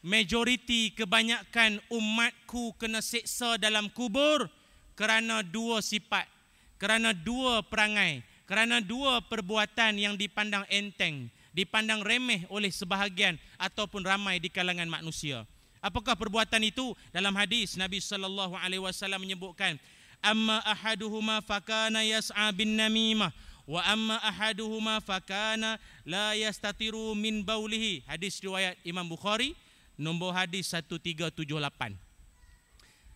majoriti 0.00 0.96
kebanyakan 0.96 1.84
umatku 1.92 2.72
kena 2.80 3.04
seksa 3.04 3.60
dalam 3.60 3.92
kubur 3.92 4.48
kerana 4.96 5.44
dua 5.44 5.84
sifat, 5.84 6.39
kerana 6.80 7.12
dua 7.12 7.60
perangai, 7.60 8.24
kerana 8.48 8.80
dua 8.80 9.20
perbuatan 9.20 10.00
yang 10.00 10.16
dipandang 10.16 10.64
enteng, 10.72 11.28
dipandang 11.52 12.00
remeh 12.00 12.48
oleh 12.48 12.72
sebahagian 12.72 13.36
ataupun 13.60 14.00
ramai 14.00 14.40
di 14.40 14.48
kalangan 14.48 14.88
manusia. 14.88 15.44
Apakah 15.84 16.16
perbuatan 16.16 16.64
itu? 16.64 16.96
Dalam 17.12 17.36
hadis 17.36 17.76
Nabi 17.76 18.00
sallallahu 18.00 18.56
alaihi 18.56 18.80
wasallam 18.80 19.20
menyebutkan, 19.20 19.76
"Amma 20.24 20.64
ahaduhuma 20.64 21.44
fakana 21.44 22.00
yas'a 22.00 22.48
bin 22.56 22.80
namimah 22.80 23.32
wa 23.70 23.80
amma 23.86 24.18
ahaduhuma 24.18 24.98
fakana 24.98 25.78
la 26.02 26.34
yastatiru 26.34 27.14
min 27.14 27.46
baulihi 27.46 28.02
hadis 28.02 28.42
riwayat 28.42 28.74
Imam 28.82 29.06
Bukhari 29.06 29.54
nombor 29.94 30.34
hadis 30.34 30.66
1378 30.74 31.38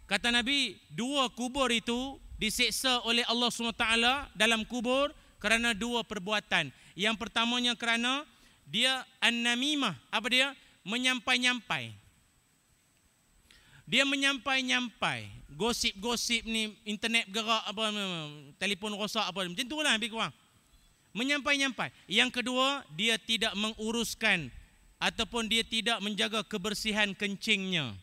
kata 0.06 0.28
nabi 0.30 0.78
dua 0.94 1.26
kubur 1.34 1.74
itu 1.74 2.22
diseksa 2.40 3.02
oleh 3.06 3.22
Allah 3.26 3.48
SWT 3.50 3.86
dalam 4.34 4.66
kubur 4.66 5.10
kerana 5.38 5.72
dua 5.76 6.02
perbuatan 6.02 6.72
yang 6.98 7.14
pertamanya 7.14 7.76
kerana 7.78 8.26
dia 8.64 9.04
an-namimah 9.20 9.94
apa 10.08 10.26
dia 10.30 10.48
menyampai-nyampai 10.82 11.92
dia 13.84 14.02
menyampai-nyampai 14.08 15.28
gosip-gosip 15.52 16.42
ni 16.48 16.72
internet 16.88 17.28
gerak 17.28 17.62
apa 17.68 17.92
telefon 18.56 18.96
rosak 18.96 19.22
apa 19.28 19.44
macam 19.44 19.66
tu 19.68 19.78
lah 19.84 19.94
lebih 19.94 20.16
kurang 20.16 20.32
menyampai-nyampai. 21.14 21.94
Yang 22.10 22.42
kedua, 22.42 22.82
dia 22.92 23.16
tidak 23.16 23.54
menguruskan 23.54 24.50
ataupun 24.98 25.46
dia 25.46 25.62
tidak 25.62 26.02
menjaga 26.02 26.42
kebersihan 26.44 27.14
kencingnya. 27.14 27.94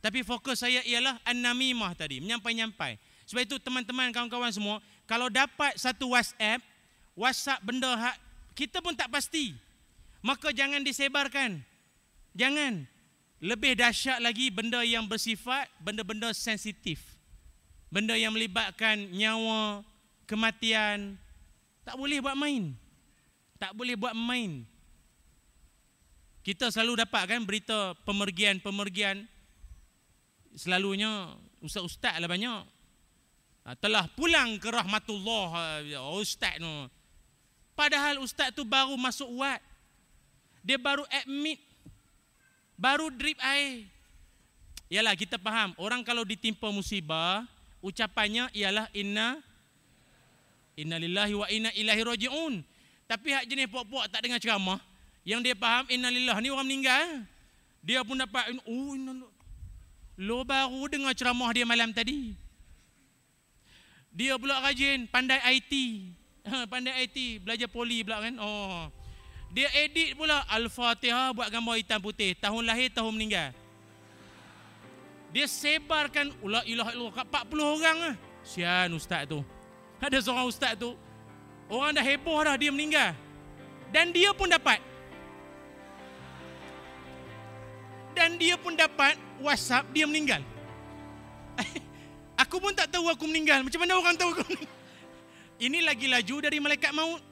Tapi 0.00 0.22
fokus 0.22 0.62
saya 0.62 0.86
ialah 0.86 1.18
an-namimah 1.26 1.92
tadi, 1.98 2.22
menyampai-nyampai. 2.22 2.96
Sebab 3.26 3.42
itu 3.42 3.58
teman-teman, 3.58 4.14
kawan-kawan 4.14 4.54
semua, 4.54 4.78
kalau 5.04 5.26
dapat 5.26 5.74
satu 5.74 6.14
WhatsApp, 6.14 6.62
WhatsApp 7.18 7.62
benda 7.66 7.90
hak, 7.94 8.16
kita 8.54 8.78
pun 8.78 8.94
tak 8.94 9.10
pasti. 9.10 9.52
Maka 10.22 10.54
jangan 10.54 10.82
disebarkan. 10.82 11.60
Jangan. 12.34 12.86
lebih 13.36 13.76
dahsyat 13.76 14.16
lagi 14.24 14.48
benda 14.48 14.80
yang 14.80 15.04
bersifat 15.04 15.68
benda-benda 15.76 16.32
sensitif. 16.32 17.20
Benda 17.92 18.16
yang 18.16 18.32
melibatkan 18.32 18.96
nyawa, 19.12 19.84
kematian. 20.24 21.20
Tak 21.84 21.94
boleh 22.00 22.18
buat 22.24 22.32
main. 22.32 22.72
Tak 23.60 23.76
boleh 23.76 23.94
buat 23.94 24.16
main. 24.16 24.64
Kita 26.40 26.72
selalu 26.72 27.04
dapat 27.04 27.22
kan 27.28 27.42
berita 27.44 27.92
pemergian-pemergian. 28.08 29.28
Selalunya 30.56 31.36
ustaz-ustaz 31.60 32.16
lah 32.16 32.30
banyak. 32.30 32.75
Ha, 33.66 33.74
telah 33.74 34.06
pulang 34.14 34.62
ke 34.62 34.70
rahmatullah 34.70 35.82
oh, 35.98 36.22
ustaz 36.22 36.54
tu. 36.62 36.70
Padahal 37.74 38.22
ustaz 38.22 38.54
tu 38.54 38.62
baru 38.62 38.94
masuk 38.94 39.26
wad. 39.42 39.58
Dia 40.62 40.78
baru 40.78 41.02
admit 41.10 41.58
baru 42.78 43.10
drip 43.10 43.34
air. 43.42 43.90
Yalah 44.86 45.18
kita 45.18 45.34
faham, 45.42 45.74
orang 45.82 46.06
kalau 46.06 46.22
ditimpa 46.22 46.70
musibah, 46.70 47.42
ucapannya 47.82 48.46
ialah 48.54 48.86
inna 48.94 49.42
inna 50.78 51.02
lillahi 51.02 51.34
wa 51.34 51.46
inna 51.50 51.74
ilaihi 51.74 52.06
rajiun. 52.06 52.62
Tapi 53.10 53.34
hak 53.34 53.50
jenis 53.50 53.66
puak-puak 53.66 54.06
tak 54.06 54.22
dengar 54.22 54.38
ceramah, 54.38 54.78
yang 55.26 55.42
dia 55.42 55.58
faham 55.58 55.90
inna 55.90 56.06
lillahi 56.06 56.38
ni 56.38 56.54
orang 56.54 56.70
meninggal. 56.70 57.26
Dia 57.82 58.06
pun 58.06 58.14
dapat 58.14 58.62
oh 58.62 58.94
inna 58.94 59.26
Lo 60.22 60.46
baru 60.46 60.86
dengar 60.86 61.18
ceramah 61.18 61.50
dia 61.50 61.66
malam 61.66 61.90
tadi. 61.90 62.45
Dia 64.16 64.40
pula 64.40 64.64
rajin, 64.64 65.04
pandai 65.04 65.36
IT. 65.60 65.72
Pandai 66.72 67.04
IT, 67.04 67.44
belajar 67.44 67.68
poli 67.68 68.00
pula 68.00 68.24
kan. 68.24 68.34
Oh. 68.40 68.88
Dia 69.52 69.68
edit 69.76 70.16
pula 70.16 70.40
Al-Fatihah 70.48 71.36
buat 71.36 71.52
gambar 71.52 71.76
hitam 71.76 72.00
putih. 72.00 72.32
Tahun 72.40 72.62
lahir, 72.64 72.88
tahun 72.88 73.12
meninggal. 73.12 73.52
Dia 75.36 75.44
sebarkan 75.44 76.32
ulah 76.40 76.64
ilah 76.64 76.88
ilah 76.96 77.12
40 77.12 77.60
orang 77.60 77.96
ah. 78.08 78.14
Sian 78.40 78.88
ustaz 78.96 79.28
tu. 79.28 79.44
Ada 80.04 80.24
seorang 80.24 80.48
ustaz 80.48 80.72
tu. 80.80 80.96
Orang 81.68 81.92
dah 81.92 82.00
heboh 82.00 82.40
dah 82.40 82.56
dia 82.56 82.72
meninggal. 82.72 83.12
Dan 83.92 84.14
dia 84.16 84.32
pun 84.32 84.48
dapat. 84.48 84.80
Dan 88.16 88.40
dia 88.40 88.56
pun 88.56 88.72
dapat 88.72 89.18
WhatsApp 89.44 89.92
dia 89.92 90.08
meninggal. 90.08 90.40
aku 92.36 92.56
pun 92.60 92.72
tak 92.76 92.92
tahu 92.92 93.08
aku 93.08 93.24
meninggal. 93.24 93.64
Macam 93.64 93.80
mana 93.82 93.96
orang 93.96 94.14
tahu 94.14 94.30
aku 94.36 94.44
meninggal? 94.46 94.74
Ini 95.66 95.78
lagi 95.88 96.06
laju 96.06 96.36
dari 96.44 96.58
malaikat 96.60 96.92
maut. 96.92 97.22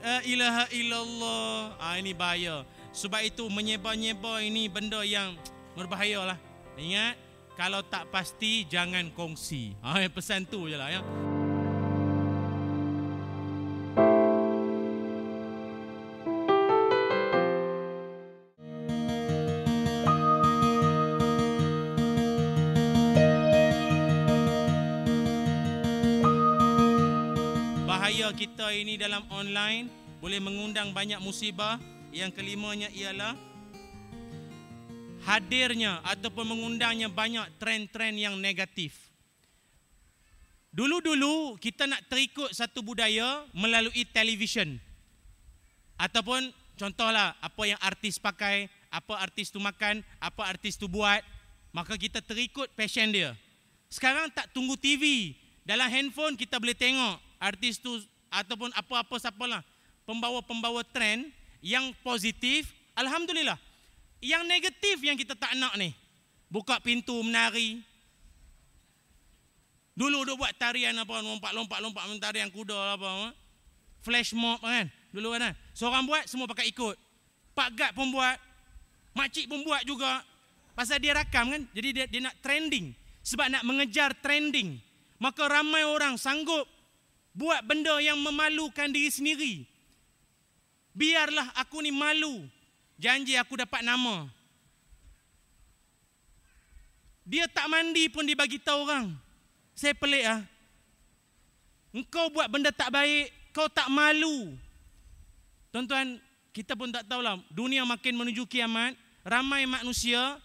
La 0.00 0.18
ilaha 0.26 0.64
illallah. 0.72 1.76
Ah 1.78 1.94
ini 2.00 2.16
bahaya. 2.16 2.64
Sebab 2.90 3.22
itu 3.22 3.46
menyebar-nyebar 3.46 4.42
ini 4.42 4.66
benda 4.66 5.04
yang 5.06 5.36
berbahaya 5.78 6.34
lah. 6.34 6.38
Ingat, 6.74 7.14
kalau 7.54 7.84
tak 7.84 8.08
pasti 8.08 8.66
jangan 8.66 9.12
kongsi. 9.14 9.76
Ah 9.84 10.00
pesan 10.08 10.48
tu 10.48 10.66
je 10.66 10.74
lah 10.74 10.90
ya. 10.90 11.29
Dalam 29.10 29.26
online 29.34 29.90
boleh 30.22 30.38
mengundang 30.38 30.94
banyak 30.94 31.18
musibah. 31.18 31.82
Yang 32.14 32.42
kelimanya 32.42 32.90
ialah 32.90 33.34
hadirnya 35.26 36.02
ataupun 36.02 36.46
mengundangnya 36.46 37.10
banyak 37.10 37.46
trend-trend 37.58 38.18
yang 38.18 38.34
negatif. 38.38 39.10
Dulu-dulu 40.70 41.58
kita 41.58 41.86
nak 41.90 42.06
terikut 42.06 42.50
satu 42.54 42.82
budaya 42.82 43.46
melalui 43.54 44.06
televisyen. 44.10 44.78
Ataupun 45.98 46.50
contohlah 46.78 47.34
apa 47.38 47.62
yang 47.66 47.78
artis 47.82 48.18
pakai, 48.18 48.66
apa 48.90 49.22
artis 49.22 49.54
tu 49.54 49.62
makan, 49.62 50.02
apa 50.18 50.50
artis 50.50 50.74
tu 50.74 50.90
buat, 50.90 51.22
maka 51.70 51.94
kita 51.94 52.22
terikut 52.22 52.70
passion 52.74 53.10
dia. 53.10 53.38
Sekarang 53.86 54.30
tak 54.34 54.50
tunggu 54.50 54.74
TV. 54.74 55.34
Dalam 55.62 55.86
handphone 55.90 56.34
kita 56.34 56.58
boleh 56.58 56.74
tengok 56.74 57.22
artis 57.38 57.78
tu 57.78 58.02
ataupun 58.30 58.70
apa-apa 58.72 59.18
siapalah 59.18 59.60
pembawa-pembawa 60.06 60.86
trend 60.86 61.28
yang 61.60 61.92
positif, 62.00 62.70
alhamdulillah. 62.96 63.58
Yang 64.20 64.42
negatif 64.48 64.96
yang 65.04 65.16
kita 65.16 65.36
tak 65.36 65.52
nak 65.58 65.74
ni. 65.76 65.92
Buka 66.50 66.80
pintu 66.80 67.14
menari. 67.20 67.80
Dulu 69.96 70.24
duk 70.24 70.40
buat 70.40 70.52
tarian 70.56 70.96
apa 70.96 71.20
lompat-lompat-lompat 71.20 72.04
tarian 72.20 72.48
kuda 72.48 72.96
apa. 72.96 73.36
Flash 74.00 74.32
mob 74.32 74.60
kan. 74.60 74.88
Dulu 75.12 75.36
kan. 75.36 75.52
Seorang 75.76 76.08
buat 76.08 76.24
semua 76.24 76.48
pakai 76.48 76.72
ikut. 76.72 76.96
Pak 77.52 77.70
Gad 77.76 77.92
pun 77.92 78.08
buat. 78.08 78.36
Makcik 79.12 79.50
pun 79.50 79.60
buat 79.66 79.84
juga. 79.84 80.24
Pasal 80.72 81.02
dia 81.02 81.12
rakam 81.12 81.52
kan. 81.52 81.62
Jadi 81.76 81.88
dia, 81.92 82.04
dia 82.08 82.20
nak 82.24 82.36
trending. 82.40 82.96
Sebab 83.20 83.52
nak 83.52 83.62
mengejar 83.68 84.16
trending. 84.16 84.80
Maka 85.20 85.44
ramai 85.48 85.84
orang 85.84 86.16
sanggup 86.16 86.64
buat 87.34 87.62
benda 87.62 87.98
yang 88.02 88.18
memalukan 88.18 88.90
diri 88.90 89.10
sendiri. 89.10 89.54
Biarlah 90.94 91.54
aku 91.54 91.80
ni 91.80 91.94
malu. 91.94 92.46
Janji 93.00 93.38
aku 93.38 93.56
dapat 93.56 93.80
nama. 93.80 94.28
Dia 97.24 97.46
tak 97.46 97.70
mandi 97.70 98.10
pun 98.10 98.26
dibagi 98.26 98.58
tahu 98.58 98.84
orang. 98.84 99.14
Saya 99.72 99.94
pelik 99.94 100.26
ah. 100.26 100.42
Engkau 101.90 102.30
buat 102.30 102.46
benda 102.50 102.70
tak 102.70 102.90
baik, 102.90 103.30
kau 103.54 103.66
tak 103.70 103.86
malu. 103.90 104.54
Tuan-tuan, 105.70 106.18
kita 106.50 106.74
pun 106.74 106.90
tak 106.90 107.06
tahulah. 107.06 107.38
Dunia 107.50 107.86
makin 107.86 108.18
menuju 108.18 108.46
kiamat, 108.46 108.98
ramai 109.22 109.66
manusia 109.66 110.38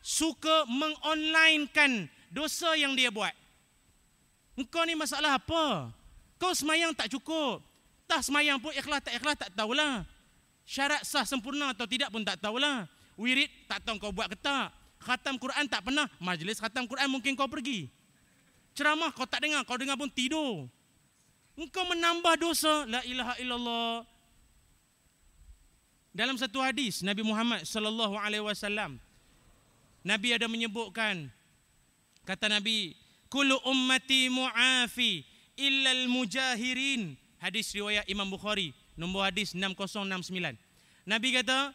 suka 0.00 0.64
mengonlinekan 0.68 2.08
dosa 2.32 2.72
yang 2.76 2.96
dia 2.96 3.12
buat. 3.12 3.32
Engkau 4.56 4.84
ni 4.88 4.96
masalah 4.96 5.36
apa? 5.36 5.92
Kau 6.40 6.56
semayang 6.56 6.96
tak 6.96 7.12
cukup. 7.12 7.60
Tak 8.08 8.24
semayang 8.24 8.56
pun 8.56 8.72
ikhlas 8.72 9.04
tak 9.04 9.14
ikhlas 9.20 9.36
tak 9.36 9.52
tahulah. 9.52 10.02
Syarat 10.64 11.04
sah 11.04 11.28
sempurna 11.28 11.76
atau 11.76 11.84
tidak 11.84 12.08
pun 12.08 12.24
tak 12.24 12.40
tahulah. 12.40 12.88
Wirid 13.20 13.52
tak 13.68 13.84
tahu 13.84 14.00
kau 14.00 14.10
buat 14.10 14.32
ke 14.32 14.40
tak. 14.40 14.72
Khatam 15.04 15.36
Quran 15.36 15.68
tak 15.68 15.84
pernah. 15.84 16.08
Majlis 16.16 16.56
khatam 16.56 16.88
Quran 16.88 17.12
mungkin 17.12 17.36
kau 17.36 17.46
pergi. 17.46 17.92
Ceramah 18.72 19.12
kau 19.12 19.28
tak 19.28 19.44
dengar. 19.44 19.62
Kau 19.68 19.76
dengar 19.76 20.00
pun 20.00 20.08
tidur. 20.08 20.64
Engkau 21.60 21.84
menambah 21.84 22.34
dosa. 22.40 22.88
La 22.88 23.04
ilaha 23.04 23.36
illallah. 23.36 24.08
Dalam 26.10 26.34
satu 26.34 26.58
hadis 26.58 27.06
Nabi 27.06 27.22
Muhammad 27.22 27.62
sallallahu 27.62 28.18
alaihi 28.18 28.42
wasallam 28.42 28.98
Nabi 30.02 30.34
ada 30.34 30.50
menyebutkan 30.50 31.30
kata 32.26 32.50
Nabi 32.50 32.98
kullu 33.30 33.54
ummati 33.62 34.26
muafi 34.26 35.22
illal 35.60 36.08
mujahirin. 36.08 37.20
Hadis 37.36 37.72
riwayat 37.76 38.08
Imam 38.08 38.28
Bukhari, 38.28 38.72
nombor 38.96 39.28
hadis 39.28 39.52
6069. 39.52 40.56
Nabi 41.04 41.28
kata, 41.36 41.72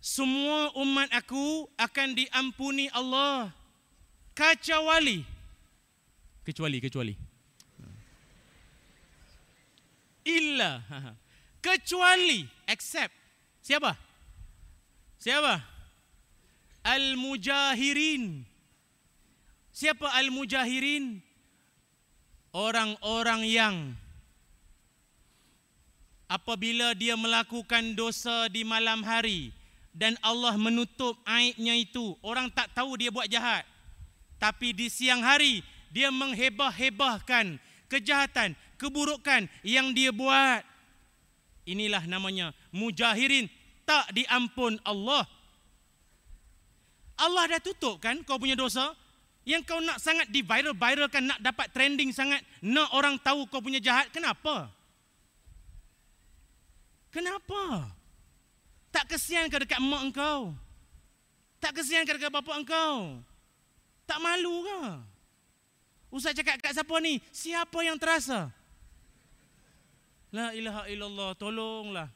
semua 0.00 0.72
umat 0.78 1.10
aku 1.10 1.66
akan 1.76 2.14
diampuni 2.14 2.86
Allah 2.94 3.50
kecuali 4.36 5.26
kecuali 6.48 6.78
kecuali. 6.80 7.14
Illa. 10.28 10.80
Kecuali 11.58 12.46
except 12.70 13.10
siapa? 13.58 13.98
Siapa? 15.18 15.58
Al 16.86 17.18
mujahirin 17.18 18.46
siapa 19.74 20.06
al 20.14 20.30
mujahirin 20.30 21.18
orang-orang 22.52 23.42
yang 23.48 23.74
apabila 26.28 26.92
dia 26.92 27.16
melakukan 27.16 27.96
dosa 27.96 28.46
di 28.52 28.62
malam 28.62 29.00
hari 29.04 29.52
dan 29.96 30.14
Allah 30.22 30.54
menutup 30.54 31.18
aibnya 31.26 31.74
itu, 31.74 32.14
orang 32.22 32.52
tak 32.52 32.70
tahu 32.76 32.94
dia 33.00 33.10
buat 33.10 33.26
jahat. 33.26 33.66
Tapi 34.38 34.70
di 34.70 34.86
siang 34.86 35.24
hari 35.24 35.66
dia 35.90 36.14
menghebah-hebahkan 36.14 37.58
kejahatan, 37.90 38.54
keburukan 38.78 39.50
yang 39.66 39.90
dia 39.90 40.14
buat. 40.14 40.62
Inilah 41.66 42.06
namanya 42.06 42.54
mujahirin 42.70 43.50
tak 43.82 44.12
diampun 44.14 44.78
Allah. 44.86 45.26
Allah 47.18 47.58
dah 47.58 47.60
tutup 47.60 47.98
kan 47.98 48.22
kau 48.22 48.38
punya 48.38 48.54
dosa, 48.54 48.94
yang 49.48 49.64
kau 49.64 49.80
nak 49.80 49.96
sangat 49.96 50.28
di 50.28 50.44
viral 50.44 50.76
viralkan 50.76 51.24
nak 51.24 51.40
dapat 51.40 51.72
trending 51.72 52.12
sangat 52.12 52.44
nak 52.60 52.92
orang 52.92 53.16
tahu 53.16 53.48
kau 53.48 53.64
punya 53.64 53.80
jahat 53.80 54.12
kenapa 54.12 54.68
kenapa 57.08 57.88
tak 58.92 59.08
kesian 59.08 59.48
ke 59.48 59.56
dekat 59.64 59.80
mak 59.80 60.04
engkau 60.04 60.52
Tak 61.58 61.74
kesian 61.74 62.06
kepada 62.06 62.30
bapa 62.30 62.54
engkau. 62.54 63.18
Tak 64.06 64.18
malu 64.22 64.62
ke? 64.64 64.82
Ustaz 66.08 66.32
cakap 66.32 66.56
kat 66.62 66.72
siapa 66.72 66.94
ni? 67.02 67.20
Siapa 67.34 67.78
yang 67.84 67.98
terasa? 68.00 68.48
La 70.32 70.54
ilaha 70.54 70.88
illallah, 70.88 71.36
tolonglah. 71.36 72.08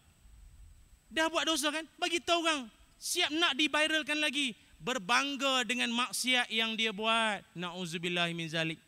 Dah 1.12 1.28
buat 1.28 1.45
dosa 1.45 1.68
kan? 1.68 1.85
Bagi 2.01 2.22
tahu 2.22 2.41
orang. 2.41 2.70
Siap 2.97 3.35
nak 3.35 3.53
diviralkan 3.59 4.22
lagi. 4.22 4.57
Berbangga 4.83 5.62
dengan 5.62 5.95
maksiat 5.95 6.51
yang 6.51 6.74
dia 6.74 6.91
buat. 6.91 7.47
Na'udzubillah 7.55 8.26
min 8.35 8.51
zalik. 8.51 8.83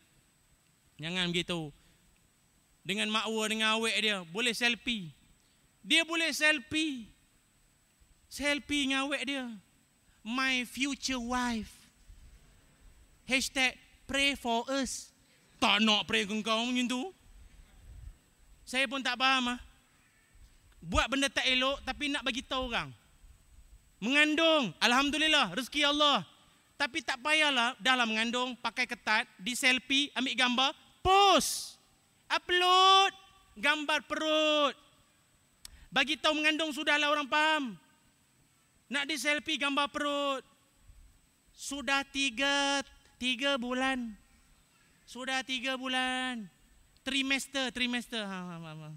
Jangan 0.99 1.31
begitu. 1.31 1.71
Dengan 2.83 3.07
makwa, 3.07 3.43
dengan 3.47 3.79
awek 3.79 3.95
dia. 4.03 4.17
Boleh 4.27 4.51
selfie. 4.51 5.07
Dia 5.79 6.03
boleh 6.03 6.35
selfie. 6.35 7.07
Selfie 8.27 8.91
dengan 8.91 9.07
awek 9.07 9.23
dia. 9.23 9.47
My 10.19 10.67
future 10.67 11.21
wife. 11.21 11.71
Hashtag 13.25 13.79
pray 14.03 14.35
for 14.35 14.67
us. 14.67 15.15
Tak 15.57 15.79
nak 15.79 16.05
pray 16.05 16.27
ke 16.27 16.35
kau 16.43 16.67
macam 16.67 16.85
tu. 16.85 17.03
Saya 18.67 18.89
pun 18.89 18.99
tak 18.99 19.15
faham 19.15 19.55
ah. 19.55 19.59
Buat 20.81 21.09
benda 21.09 21.29
tak 21.29 21.45
elok 21.49 21.81
tapi 21.81 22.11
nak 22.11 22.21
bagi 22.21 22.45
tahu 22.45 22.69
orang. 22.69 22.93
Mengandung, 24.05 24.69
alhamdulillah 24.77 25.57
rezeki 25.57 25.89
Allah. 25.89 26.21
Tapi 26.77 27.01
tak 27.01 27.17
payahlah 27.25 27.73
dalam 27.81 28.05
mengandung 28.13 28.53
pakai 28.61 28.85
ketat, 28.85 29.25
di 29.41 29.57
selfie, 29.57 30.13
ambil 30.13 30.35
gambar, 30.37 30.71
post. 31.01 31.81
Upload 32.29 33.15
gambar 33.57 34.05
perut. 34.05 34.75
Bagi 35.89 36.19
tahu 36.19 36.37
mengandung 36.37 36.69
sudahlah 36.69 37.09
orang 37.09 37.25
faham. 37.25 37.73
Nak 38.91 39.09
di 39.09 39.15
selfie 39.17 39.57
gambar 39.57 39.89
perut. 39.89 40.43
Sudah 41.55 42.03
tiga, 42.05 42.83
tiga 43.17 43.55
bulan. 43.55 44.13
Sudah 45.07 45.41
tiga 45.41 45.79
bulan. 45.79 46.45
Trimester, 47.01 47.71
trimester. 47.71 48.21
Ha, 48.21 48.39
ha, 48.43 48.55
ha, 48.59 48.73
ha. 48.75 48.89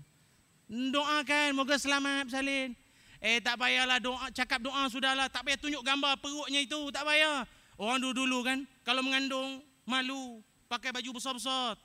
Doakan, 0.68 1.56
moga 1.56 1.78
selamat 1.78 2.28
bersalin. 2.28 2.74
Eh 3.18 3.42
tak 3.42 3.58
payahlah 3.58 3.98
doa, 3.98 4.30
cakap 4.30 4.62
doa 4.62 4.86
sudahlah. 4.86 5.26
Tak 5.26 5.42
payah 5.42 5.58
tunjuk 5.58 5.82
gambar 5.82 6.18
perutnya 6.22 6.62
itu, 6.62 6.90
tak 6.94 7.02
payah. 7.02 7.42
Orang 7.78 7.98
dulu-dulu 8.02 8.46
kan, 8.46 8.62
kalau 8.86 9.02
mengandung, 9.02 9.62
malu. 9.86 10.42
Pakai 10.68 10.92
baju 10.92 11.16
besar-besar. 11.16 11.80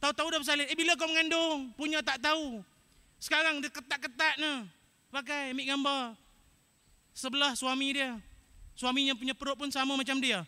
Tahu-tahu 0.00 0.32
dah 0.32 0.38
bersalin. 0.40 0.64
Eh 0.70 0.76
bila 0.78 0.96
kau 0.96 1.10
mengandung? 1.10 1.74
Punya 1.76 2.00
tak 2.00 2.24
tahu. 2.24 2.64
Sekarang 3.20 3.60
dia 3.60 3.68
ketat-ketat 3.68 4.40
ni. 4.40 4.64
Pakai, 5.12 5.52
ambil 5.52 5.66
gambar 5.68 6.02
sebelah 7.18 7.58
suami 7.58 7.98
dia. 7.98 8.14
Suaminya 8.78 9.18
punya 9.18 9.34
perut 9.34 9.58
pun 9.58 9.66
sama 9.74 9.98
macam 9.98 10.22
dia. 10.22 10.46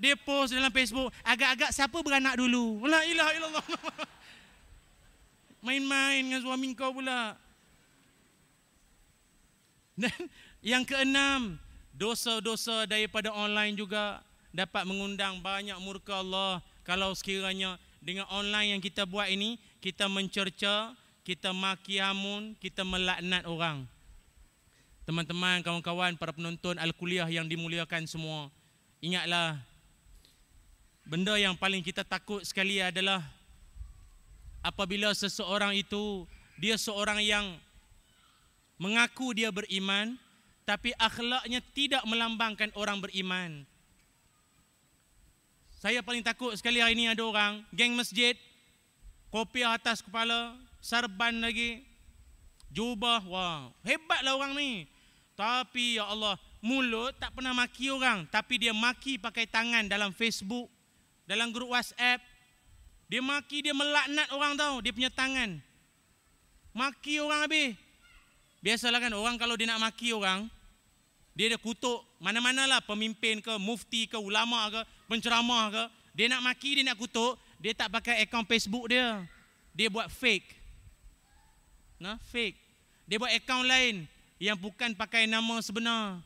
Dia 0.00 0.16
post 0.16 0.56
dalam 0.56 0.72
Facebook, 0.72 1.12
agak-agak 1.20 1.70
siapa 1.70 1.94
beranak 2.00 2.40
dulu? 2.40 2.88
La 2.88 3.04
ilaha 3.04 3.30
illallah. 3.36 3.66
Main-main 5.68 6.24
dengan 6.24 6.40
suami 6.40 6.72
kau 6.72 6.96
pula. 6.96 7.36
Dan 9.98 10.14
yang 10.74 10.84
keenam, 10.86 11.56
dosa-dosa 11.94 12.88
daripada 12.88 13.30
online 13.32 13.76
juga 13.76 14.24
dapat 14.52 14.84
mengundang 14.84 15.40
banyak 15.40 15.76
murka 15.80 16.20
Allah 16.20 16.60
kalau 16.84 17.16
sekiranya 17.16 17.80
dengan 18.02 18.28
online 18.28 18.76
yang 18.76 18.82
kita 18.82 19.08
buat 19.08 19.30
ini 19.30 19.56
kita 19.80 20.10
mencerca, 20.10 20.92
kita 21.24 21.54
maki 21.54 22.02
hamun, 22.02 22.58
kita 22.58 22.84
melaknat 22.84 23.46
orang 23.46 23.86
teman-teman, 25.02 25.60
kawan-kawan, 25.66 26.14
para 26.14 26.30
penonton 26.30 26.78
Al-Kuliah 26.78 27.26
yang 27.26 27.46
dimuliakan 27.50 28.06
semua. 28.06 28.48
Ingatlah, 29.02 29.58
benda 31.02 31.34
yang 31.34 31.58
paling 31.58 31.82
kita 31.82 32.06
takut 32.06 32.46
sekali 32.46 32.78
adalah 32.78 33.18
apabila 34.62 35.10
seseorang 35.10 35.74
itu, 35.74 36.22
dia 36.54 36.78
seorang 36.78 37.18
yang 37.18 37.58
mengaku 38.82 39.30
dia 39.30 39.54
beriman, 39.54 40.18
tapi 40.66 40.90
akhlaknya 40.98 41.62
tidak 41.70 42.02
melambangkan 42.02 42.74
orang 42.74 42.98
beriman. 42.98 43.62
Saya 45.78 46.02
paling 46.02 46.26
takut 46.26 46.50
sekali 46.58 46.82
hari 46.82 46.98
ini 46.98 47.06
ada 47.06 47.22
orang, 47.22 47.62
geng 47.70 47.94
masjid, 47.94 48.34
kopi 49.30 49.62
atas 49.62 50.02
kepala, 50.02 50.58
sarban 50.82 51.38
lagi, 51.38 51.86
jubah, 52.74 53.22
wah, 53.22 53.70
hebatlah 53.86 54.34
orang 54.34 54.58
ni. 54.58 54.70
Tapi 55.38 56.02
ya 56.02 56.10
Allah, 56.10 56.34
mulut 56.58 57.14
tak 57.18 57.38
pernah 57.38 57.54
maki 57.54 57.90
orang, 57.90 58.26
tapi 58.30 58.62
dia 58.62 58.74
maki 58.74 59.14
pakai 59.18 59.46
tangan 59.46 59.86
dalam 59.86 60.10
Facebook, 60.10 60.66
dalam 61.26 61.54
grup 61.54 61.70
WhatsApp. 61.70 62.18
Dia 63.06 63.22
maki, 63.22 63.62
dia 63.62 63.74
melaknat 63.74 64.30
orang 64.34 64.54
tahu, 64.58 64.82
dia 64.82 64.90
punya 64.94 65.10
tangan. 65.10 65.58
Maki 66.74 67.18
orang 67.18 67.46
habis. 67.46 67.81
Biasalah 68.62 69.02
kan 69.02 69.10
orang 69.10 69.34
kalau 69.34 69.58
dia 69.58 69.66
nak 69.66 69.82
maki 69.82 70.14
orang, 70.14 70.46
dia 71.34 71.50
ada 71.50 71.58
kutuk 71.58 71.98
mana-mana 72.22 72.62
lah 72.70 72.78
pemimpin 72.78 73.42
ke, 73.42 73.50
mufti 73.58 74.06
ke, 74.06 74.14
ulama 74.14 74.70
ke, 74.70 74.80
penceramah 75.10 75.66
ke. 75.74 75.84
Dia 76.14 76.30
nak 76.30 76.46
maki, 76.46 76.78
dia 76.78 76.84
nak 76.86 77.00
kutuk, 77.00 77.34
dia 77.58 77.74
tak 77.74 77.90
pakai 77.90 78.22
akaun 78.22 78.46
Facebook 78.46 78.86
dia. 78.86 79.26
Dia 79.74 79.90
buat 79.90 80.06
fake. 80.06 80.54
Nah, 81.98 82.22
fake. 82.30 82.54
Dia 83.10 83.18
buat 83.18 83.34
akaun 83.34 83.66
lain 83.66 84.06
yang 84.38 84.54
bukan 84.54 84.94
pakai 84.94 85.26
nama 85.26 85.58
sebenar. 85.58 86.22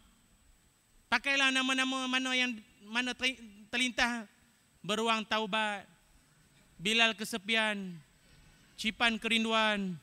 Pakailah 1.08 1.48
nama-nama 1.54 2.04
mana 2.04 2.36
yang 2.36 2.52
mana 2.84 3.16
terlintas 3.72 4.28
beruang 4.84 5.24
taubat, 5.24 5.86
Bilal 6.76 7.16
kesepian, 7.16 7.96
Cipan 8.76 9.16
kerinduan, 9.16 9.96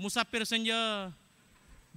Musafir 0.00 0.48
senja, 0.48 1.12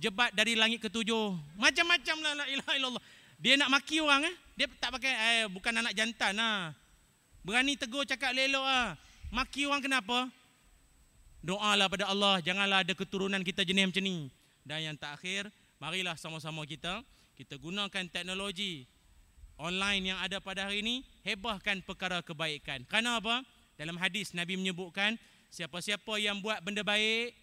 Jebat 0.04 0.36
dari 0.36 0.60
langit 0.60 0.84
ketujuh. 0.84 1.32
Macam-macam 1.56 2.16
lah 2.20 2.34
la 2.44 2.46
ilaha 2.52 2.74
illallah. 2.76 3.04
Dia 3.40 3.56
nak 3.56 3.72
maki 3.72 4.04
orang 4.04 4.28
eh. 4.28 4.36
Dia 4.60 4.68
tak 4.76 5.00
pakai 5.00 5.14
eh 5.16 5.44
bukan 5.48 5.80
anak 5.80 5.96
jantan 5.96 6.36
lah. 6.36 6.76
Berani 7.40 7.80
tegur 7.80 8.04
cakap 8.04 8.36
lelok 8.36 8.68
ah. 8.68 9.00
Maki 9.32 9.64
orang 9.64 9.80
kenapa? 9.80 10.28
Doalah 11.40 11.88
pada 11.88 12.12
Allah, 12.12 12.44
janganlah 12.44 12.84
ada 12.84 12.92
keturunan 12.92 13.40
kita 13.44 13.64
jenis 13.64 13.96
macam 13.96 14.04
ni. 14.04 14.28
Dan 14.64 14.92
yang 14.92 14.96
terakhir, 15.00 15.48
marilah 15.80 16.20
sama-sama 16.20 16.68
kita 16.68 17.00
kita 17.34 17.58
gunakan 17.58 18.06
teknologi 18.12 18.86
online 19.58 20.14
yang 20.14 20.20
ada 20.22 20.38
pada 20.38 20.70
hari 20.70 20.86
ini 20.86 20.96
hebahkan 21.26 21.82
perkara 21.82 22.22
kebaikan. 22.22 22.86
Kerana 22.86 23.18
apa? 23.18 23.42
Dalam 23.80 23.98
hadis 23.98 24.36
Nabi 24.38 24.54
menyebutkan 24.60 25.18
siapa-siapa 25.50 26.22
yang 26.22 26.40
buat 26.44 26.62
benda 26.62 26.86
baik 26.86 27.34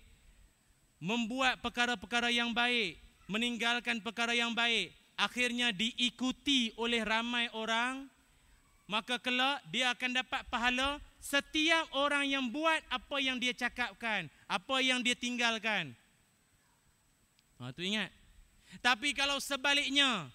membuat 1.01 1.59
perkara-perkara 1.65 2.29
yang 2.29 2.53
baik, 2.53 3.01
meninggalkan 3.27 4.05
perkara 4.05 4.37
yang 4.37 4.53
baik, 4.53 4.93
akhirnya 5.17 5.73
diikuti 5.73 6.77
oleh 6.77 7.01
ramai 7.01 7.49
orang, 7.57 8.05
maka 8.85 9.17
kelak 9.17 9.65
dia 9.73 9.91
akan 9.97 10.21
dapat 10.21 10.45
pahala 10.53 11.01
setiap 11.21 11.89
orang 11.97 12.29
yang 12.29 12.45
buat 12.53 12.85
apa 12.93 13.17
yang 13.21 13.41
dia 13.41 13.57
cakapkan, 13.57 14.29
apa 14.45 14.77
yang 14.85 15.01
dia 15.01 15.17
tinggalkan. 15.17 15.97
Ha, 17.61 17.73
tu 17.73 17.85
ingat. 17.85 18.09
Tapi 18.81 19.13
kalau 19.13 19.37
sebaliknya, 19.41 20.29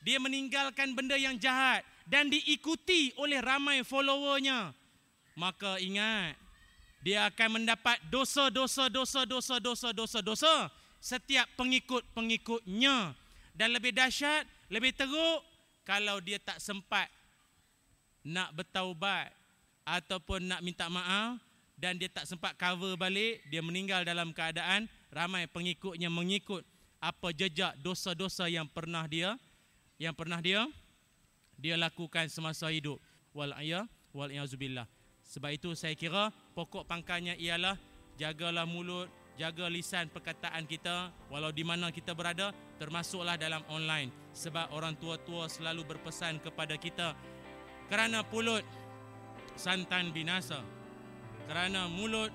dia 0.00 0.16
meninggalkan 0.16 0.96
benda 0.96 1.16
yang 1.20 1.36
jahat 1.36 1.84
dan 2.08 2.32
diikuti 2.32 3.12
oleh 3.20 3.38
ramai 3.44 3.84
followernya, 3.84 4.72
maka 5.36 5.76
ingat, 5.76 6.34
dia 7.00 7.24
akan 7.28 7.60
mendapat 7.60 7.96
dosa, 8.12 8.52
dosa, 8.52 8.92
dosa, 8.92 9.24
dosa, 9.24 9.56
dosa, 9.56 9.88
dosa, 9.92 10.18
dosa 10.20 10.54
setiap 11.00 11.48
pengikut-pengikutnya. 11.56 13.16
Dan 13.56 13.72
lebih 13.72 13.96
dahsyat, 13.96 14.44
lebih 14.68 14.92
teruk, 14.92 15.40
kalau 15.84 16.20
dia 16.20 16.36
tak 16.36 16.60
sempat 16.60 17.08
nak 18.20 18.52
bertaubat 18.52 19.32
ataupun 19.88 20.44
nak 20.44 20.60
minta 20.60 20.86
maaf 20.92 21.40
dan 21.80 21.96
dia 21.96 22.12
tak 22.12 22.28
sempat 22.28 22.52
cover 22.60 23.00
balik, 23.00 23.40
dia 23.48 23.64
meninggal 23.64 24.04
dalam 24.04 24.36
keadaan 24.36 24.84
ramai 25.08 25.48
pengikutnya 25.48 26.12
mengikut 26.12 26.62
apa 27.00 27.32
jejak 27.32 27.72
dosa-dosa 27.80 28.44
yang 28.52 28.68
pernah 28.68 29.08
dia 29.08 29.40
yang 29.96 30.12
pernah 30.12 30.36
dia 30.38 30.68
dia 31.56 31.80
lakukan 31.80 32.28
semasa 32.28 32.68
hidup 32.68 33.00
wal 33.32 33.56
ayya 33.56 33.88
wal 34.12 34.28
sebab 35.30 35.50
itu 35.54 35.72
saya 35.78 35.96
kira 35.96 36.28
pokok 36.60 36.84
pangkalnya 36.84 37.32
ialah 37.40 37.72
jagalah 38.20 38.68
mulut 38.68 39.08
jaga 39.40 39.64
lisan 39.72 40.12
perkataan 40.12 40.68
kita 40.68 41.08
walau 41.32 41.48
di 41.48 41.64
mana 41.64 41.88
kita 41.88 42.12
berada 42.12 42.52
termasuklah 42.76 43.40
dalam 43.40 43.64
online 43.72 44.12
sebab 44.36 44.68
orang 44.76 44.92
tua-tua 45.00 45.48
selalu 45.48 45.88
berpesan 45.88 46.36
kepada 46.44 46.76
kita 46.76 47.16
kerana 47.88 48.20
pulut 48.20 48.60
santan 49.56 50.12
binasa 50.12 50.60
kerana 51.48 51.88
mulut 51.88 52.28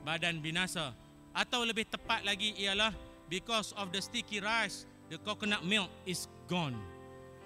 badan 0.00 0.40
binasa 0.40 0.96
atau 1.36 1.60
lebih 1.68 1.84
tepat 1.92 2.24
lagi 2.24 2.56
ialah 2.56 2.96
because 3.28 3.76
of 3.76 3.92
the 3.92 4.00
sticky 4.00 4.40
rice 4.40 4.88
the 5.12 5.20
coconut 5.20 5.60
milk 5.60 5.92
is 6.08 6.24
gone. 6.48 6.76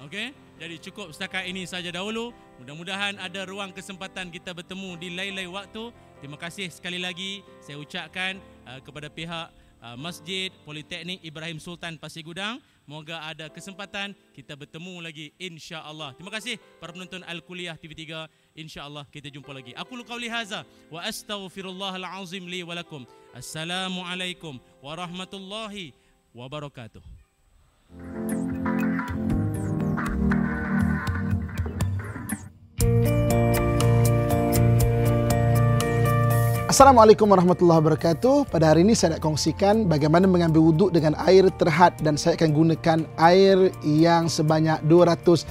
Okay, 0.03 0.35
jadi 0.59 0.83
cukup 0.83 1.15
setakat 1.15 1.47
ini 1.47 1.63
saja 1.63 1.95
dahulu. 1.95 2.35
Mudah-mudahan 2.59 3.23
ada 3.23 3.47
ruang 3.47 3.71
kesempatan 3.71 4.35
kita 4.35 4.51
bertemu 4.51 4.99
di 4.99 5.09
lain-lain 5.15 5.51
waktu. 5.55 5.95
Terima 6.23 6.39
kasih 6.39 6.71
sekali 6.71 7.03
lagi 7.03 7.43
saya 7.59 7.83
ucapkan 7.83 8.39
uh, 8.63 8.79
kepada 8.79 9.11
pihak 9.11 9.51
uh, 9.83 9.99
Masjid 9.99 10.55
Politeknik 10.63 11.19
Ibrahim 11.19 11.59
Sultan 11.59 11.99
Pasir 11.99 12.23
Gudang. 12.23 12.63
Moga 12.87 13.19
ada 13.27 13.51
kesempatan 13.51 14.15
kita 14.31 14.55
bertemu 14.55 15.03
lagi 15.03 15.35
insya-Allah. 15.35 16.15
Terima 16.15 16.31
kasih 16.31 16.63
para 16.79 16.95
penonton 16.95 17.27
Al-Kuliah 17.27 17.75
TV3. 17.75 18.31
Insya-Allah 18.55 19.03
kita 19.11 19.35
jumpa 19.35 19.51
lagi. 19.51 19.75
Aku 19.75 19.99
lu 19.99 20.07
qauli 20.07 20.31
haza 20.31 20.63
wa 20.95 21.03
astaghfirullahal 21.03 22.07
azim 22.07 22.47
li 22.47 22.63
wa 22.63 22.79
lakum. 22.79 23.03
Assalamualaikum 23.35 24.63
warahmatullahi 24.79 25.91
wabarakatuh. 26.31 27.03
Assalamualaikum 36.73 37.29
warahmatullahi 37.29 37.85
wabarakatuh. 37.85 38.49
Pada 38.49 38.73
hari 38.73 38.81
ini 38.81 38.97
saya 38.97 39.13
nak 39.13 39.21
kongsikan 39.21 39.85
bagaimana 39.93 40.25
mengambil 40.25 40.73
wuduk 40.73 40.89
dengan 40.89 41.13
air 41.29 41.45
terhad 41.61 41.93
dan 42.01 42.17
saya 42.17 42.33
akan 42.33 42.49
gunakan 42.49 43.05
air 43.21 43.69
yang 43.85 44.25
sebanyak 44.25 44.81
230 44.89 45.45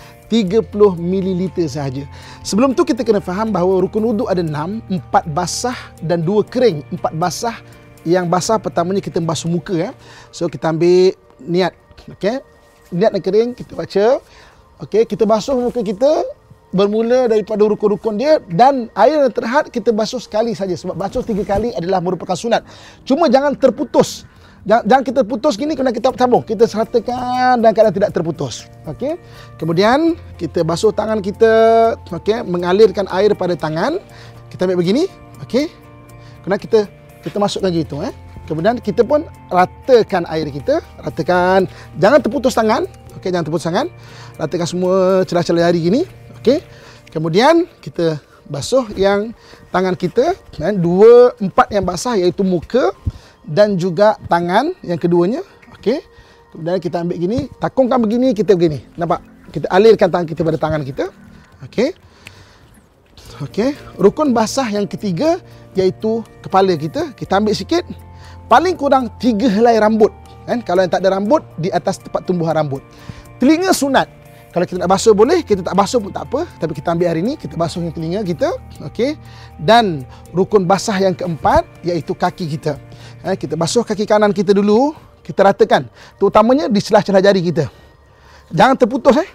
ml 0.98 1.42
sahaja. 1.70 2.10
Sebelum 2.42 2.74
tu 2.74 2.82
kita 2.82 3.06
kena 3.06 3.22
faham 3.22 3.54
bahawa 3.54 3.86
rukun 3.86 4.02
wuduk 4.02 4.34
ada 4.34 4.42
6, 4.42 4.82
4 4.90 5.30
basah 5.30 5.78
dan 6.02 6.26
2 6.26 6.42
kering. 6.50 6.82
4 6.90 7.14
basah 7.14 7.54
yang 8.02 8.26
basah 8.26 8.58
pertamanya 8.58 8.98
kita 8.98 9.22
basuh 9.22 9.46
muka 9.46 9.78
ya. 9.78 9.94
So 10.34 10.50
kita 10.50 10.74
ambil 10.74 11.14
niat, 11.38 11.78
okey. 12.18 12.42
Niat 12.98 13.14
dan 13.14 13.22
kering 13.22 13.54
kita 13.54 13.78
baca. 13.78 14.18
Okey, 14.82 15.06
kita 15.06 15.30
basuh 15.30 15.54
muka 15.54 15.86
kita 15.86 16.26
bermula 16.72 17.28
daripada 17.28 17.68
rukun-rukun 17.68 18.16
dia 18.16 18.40
dan 18.48 18.88
air 18.96 19.28
yang 19.28 19.34
terhad 19.36 19.68
kita 19.68 19.92
basuh 19.92 20.20
sekali 20.24 20.56
saja 20.56 20.74
sebab 20.76 20.96
basuh 20.96 21.24
tiga 21.24 21.44
kali 21.44 21.76
adalah 21.76 22.00
merupakan 22.00 22.36
sunat. 22.36 22.64
Cuma 23.04 23.28
jangan 23.28 23.56
terputus. 23.56 24.24
Jangan, 24.62 24.84
jangan 24.86 25.04
kita 25.04 25.22
putus 25.26 25.54
gini 25.58 25.74
kena 25.74 25.90
kita 25.90 26.14
sambung. 26.14 26.46
Kita 26.46 26.70
seratakan 26.70 27.60
dan 27.60 27.72
kadang 27.74 27.94
tidak 27.94 28.14
terputus. 28.14 28.70
Okey. 28.86 29.18
Kemudian 29.58 30.16
kita 30.38 30.62
basuh 30.62 30.94
tangan 30.94 31.20
kita 31.20 31.52
okey 32.08 32.46
mengalirkan 32.46 33.10
air 33.10 33.34
pada 33.34 33.58
tangan. 33.58 33.98
Kita 34.54 34.70
ambil 34.70 34.78
begini. 34.80 35.10
Okey. 35.42 35.68
Kena 36.46 36.62
kita 36.62 36.86
kita 37.26 37.38
masukkan 37.42 37.74
gitu 37.74 38.06
eh. 38.06 38.14
Kemudian 38.46 38.78
kita 38.82 39.06
pun 39.06 39.26
ratakan 39.50 40.28
air 40.30 40.50
kita, 40.50 40.82
ratakan. 41.02 41.66
Jangan 41.98 42.20
terputus 42.20 42.54
tangan. 42.54 42.86
Okey, 43.18 43.30
jangan 43.34 43.46
terputus 43.48 43.66
tangan. 43.66 43.88
Ratakan 44.38 44.68
semua 44.70 45.26
celah-celah 45.26 45.70
jari 45.70 45.80
gini. 45.82 46.02
Okey. 46.42 46.60
Kemudian 47.14 47.70
kita 47.86 48.18
basuh 48.50 48.90
yang 48.98 49.30
tangan 49.70 49.94
kita 49.96 50.34
kan 50.58 50.76
dua 50.76 51.38
empat 51.38 51.70
yang 51.70 51.86
basah 51.86 52.18
iaitu 52.18 52.42
muka 52.42 52.92
dan 53.46 53.78
juga 53.78 54.18
tangan 54.26 54.74
yang 54.82 54.98
keduanya. 54.98 55.46
Okey. 55.78 56.02
Kemudian 56.52 56.82
kita 56.84 57.06
ambil 57.06 57.16
gini, 57.16 57.40
takungkan 57.62 58.02
begini, 58.02 58.36
kita 58.36 58.58
begini. 58.58 58.84
Nampak? 59.00 59.24
Kita 59.56 59.72
alirkan 59.72 60.10
tangan 60.12 60.28
kita 60.28 60.42
pada 60.44 60.58
tangan 60.60 60.82
kita. 60.84 61.06
Okey. 61.64 61.96
Okey. 63.46 63.78
Rukun 64.02 64.36
basah 64.36 64.68
yang 64.68 64.86
ketiga 64.90 65.40
iaitu 65.78 66.26
kepala 66.44 66.76
kita. 66.76 67.16
Kita 67.16 67.40
ambil 67.40 67.56
sikit. 67.56 67.88
Paling 68.52 68.76
kurang 68.76 69.08
tiga 69.22 69.48
helai 69.48 69.80
rambut. 69.80 70.12
Kan? 70.44 70.60
Kalau 70.66 70.84
yang 70.84 70.92
tak 70.92 71.06
ada 71.08 71.16
rambut, 71.16 71.40
di 71.56 71.72
atas 71.72 72.04
tempat 72.04 72.28
tumbuhan 72.28 72.60
rambut. 72.60 72.84
Telinga 73.40 73.72
sunat. 73.72 74.21
Kalau 74.52 74.68
kita 74.68 74.84
nak 74.84 74.92
basuh 74.92 75.16
boleh, 75.16 75.48
kita 75.48 75.64
tak 75.64 75.72
basuh 75.72 76.04
pun 76.04 76.12
tak 76.12 76.28
apa. 76.28 76.44
Tapi 76.60 76.76
kita 76.76 76.92
ambil 76.92 77.08
hari 77.08 77.24
ini, 77.24 77.40
kita 77.40 77.56
basuh 77.56 77.80
yang 77.80 77.96
telinga 77.96 78.20
kita. 78.28 78.52
Okey. 78.84 79.16
Dan 79.56 80.04
rukun 80.36 80.68
basah 80.68 81.00
yang 81.00 81.16
keempat, 81.16 81.64
iaitu 81.88 82.12
kaki 82.12 82.52
kita. 82.60 82.76
Eh, 83.24 83.40
kita 83.40 83.56
basuh 83.56 83.88
kaki 83.88 84.04
kanan 84.04 84.36
kita 84.36 84.52
dulu. 84.52 84.92
Kita 85.24 85.48
ratakan. 85.48 85.88
Terutamanya 86.20 86.68
di 86.68 86.84
celah-celah 86.84 87.24
jari 87.24 87.40
kita. 87.40 87.72
Jangan 88.52 88.76
terputus 88.76 89.16
eh. 89.24 89.30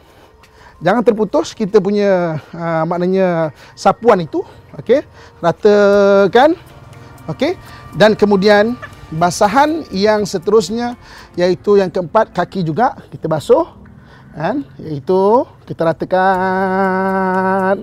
Jangan 0.85 1.01
terputus 1.01 1.57
kita 1.57 1.81
punya 1.81 2.37
uh, 2.53 2.85
maknanya 2.85 3.57
sapuan 3.73 4.21
itu. 4.21 4.45
Okey. 4.77 5.01
Ratakan. 5.41 6.53
Okey. 7.33 7.57
Dan 7.97 8.13
kemudian 8.13 8.77
basahan 9.09 9.89
yang 9.95 10.29
seterusnya 10.29 10.99
iaitu 11.39 11.81
yang 11.81 11.89
keempat 11.89 12.37
kaki 12.37 12.61
juga 12.61 12.99
kita 13.09 13.31
basuh 13.31 13.86
kan 14.37 14.61
iaitu 14.77 15.49
kita 15.65 15.81
ratakan 15.89 17.81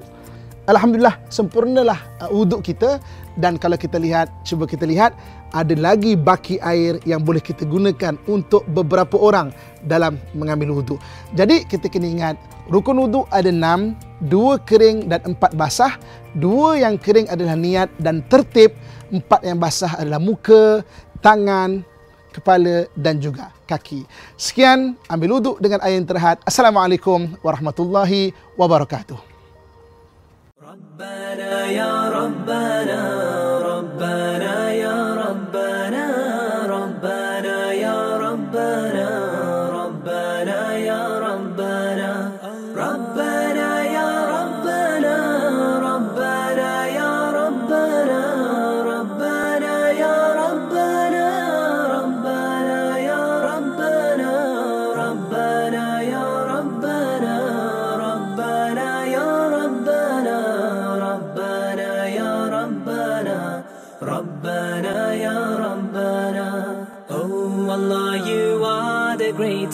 alhamdulillah 0.69 1.17
sempurnalah 1.33 1.97
uh, 2.21 2.29
wuduk 2.29 2.61
kita 2.61 3.01
dan 3.41 3.57
kalau 3.57 3.73
kita 3.73 3.97
lihat 3.97 4.29
cuba 4.45 4.69
kita 4.69 4.85
lihat 4.85 5.17
ada 5.53 5.73
lagi 5.77 6.13
baki 6.13 6.61
air 6.61 7.01
yang 7.09 7.25
boleh 7.25 7.41
kita 7.41 7.65
gunakan 7.65 8.17
untuk 8.29 8.65
beberapa 8.73 9.17
orang 9.21 9.53
dalam 9.85 10.17
mengambil 10.33 10.81
wuduk. 10.81 10.97
Jadi 11.37 11.61
kita 11.69 11.93
kena 11.93 12.09
ingat 12.09 12.35
rukun 12.73 12.97
wuduk 12.97 13.29
ada 13.29 13.53
enam, 13.53 13.93
dua 14.25 14.57
kering 14.57 15.05
dan 15.13 15.21
empat 15.21 15.53
basah. 15.53 15.93
Dua 16.33 16.81
yang 16.81 16.97
kering 16.97 17.29
adalah 17.29 17.53
niat 17.53 17.93
dan 18.01 18.25
tertib. 18.33 18.73
Empat 19.13 19.45
yang 19.45 19.61
basah 19.61 19.93
adalah 20.01 20.17
muka, 20.17 20.81
tangan, 21.21 21.85
kepala 22.33 22.89
dan 22.97 23.21
juga 23.21 23.53
kaki. 23.69 24.09
Sekian, 24.33 24.97
ambil 25.05 25.37
wuduk 25.37 25.61
dengan 25.61 25.79
air 25.85 26.01
yang 26.01 26.09
terhad. 26.09 26.41
Assalamualaikum 26.41 27.37
warahmatullahi 27.45 28.33
wabarakatuh. 28.57 29.21
Rabbana 30.57 31.69
ya 31.69 32.09
Rabbana, 32.09 33.01
Rabbana 33.61 34.55
ya 34.73 34.97
Rabbana, 35.21 36.02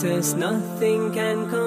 nothing 0.02 1.12
can 1.12 1.50
come 1.50 1.59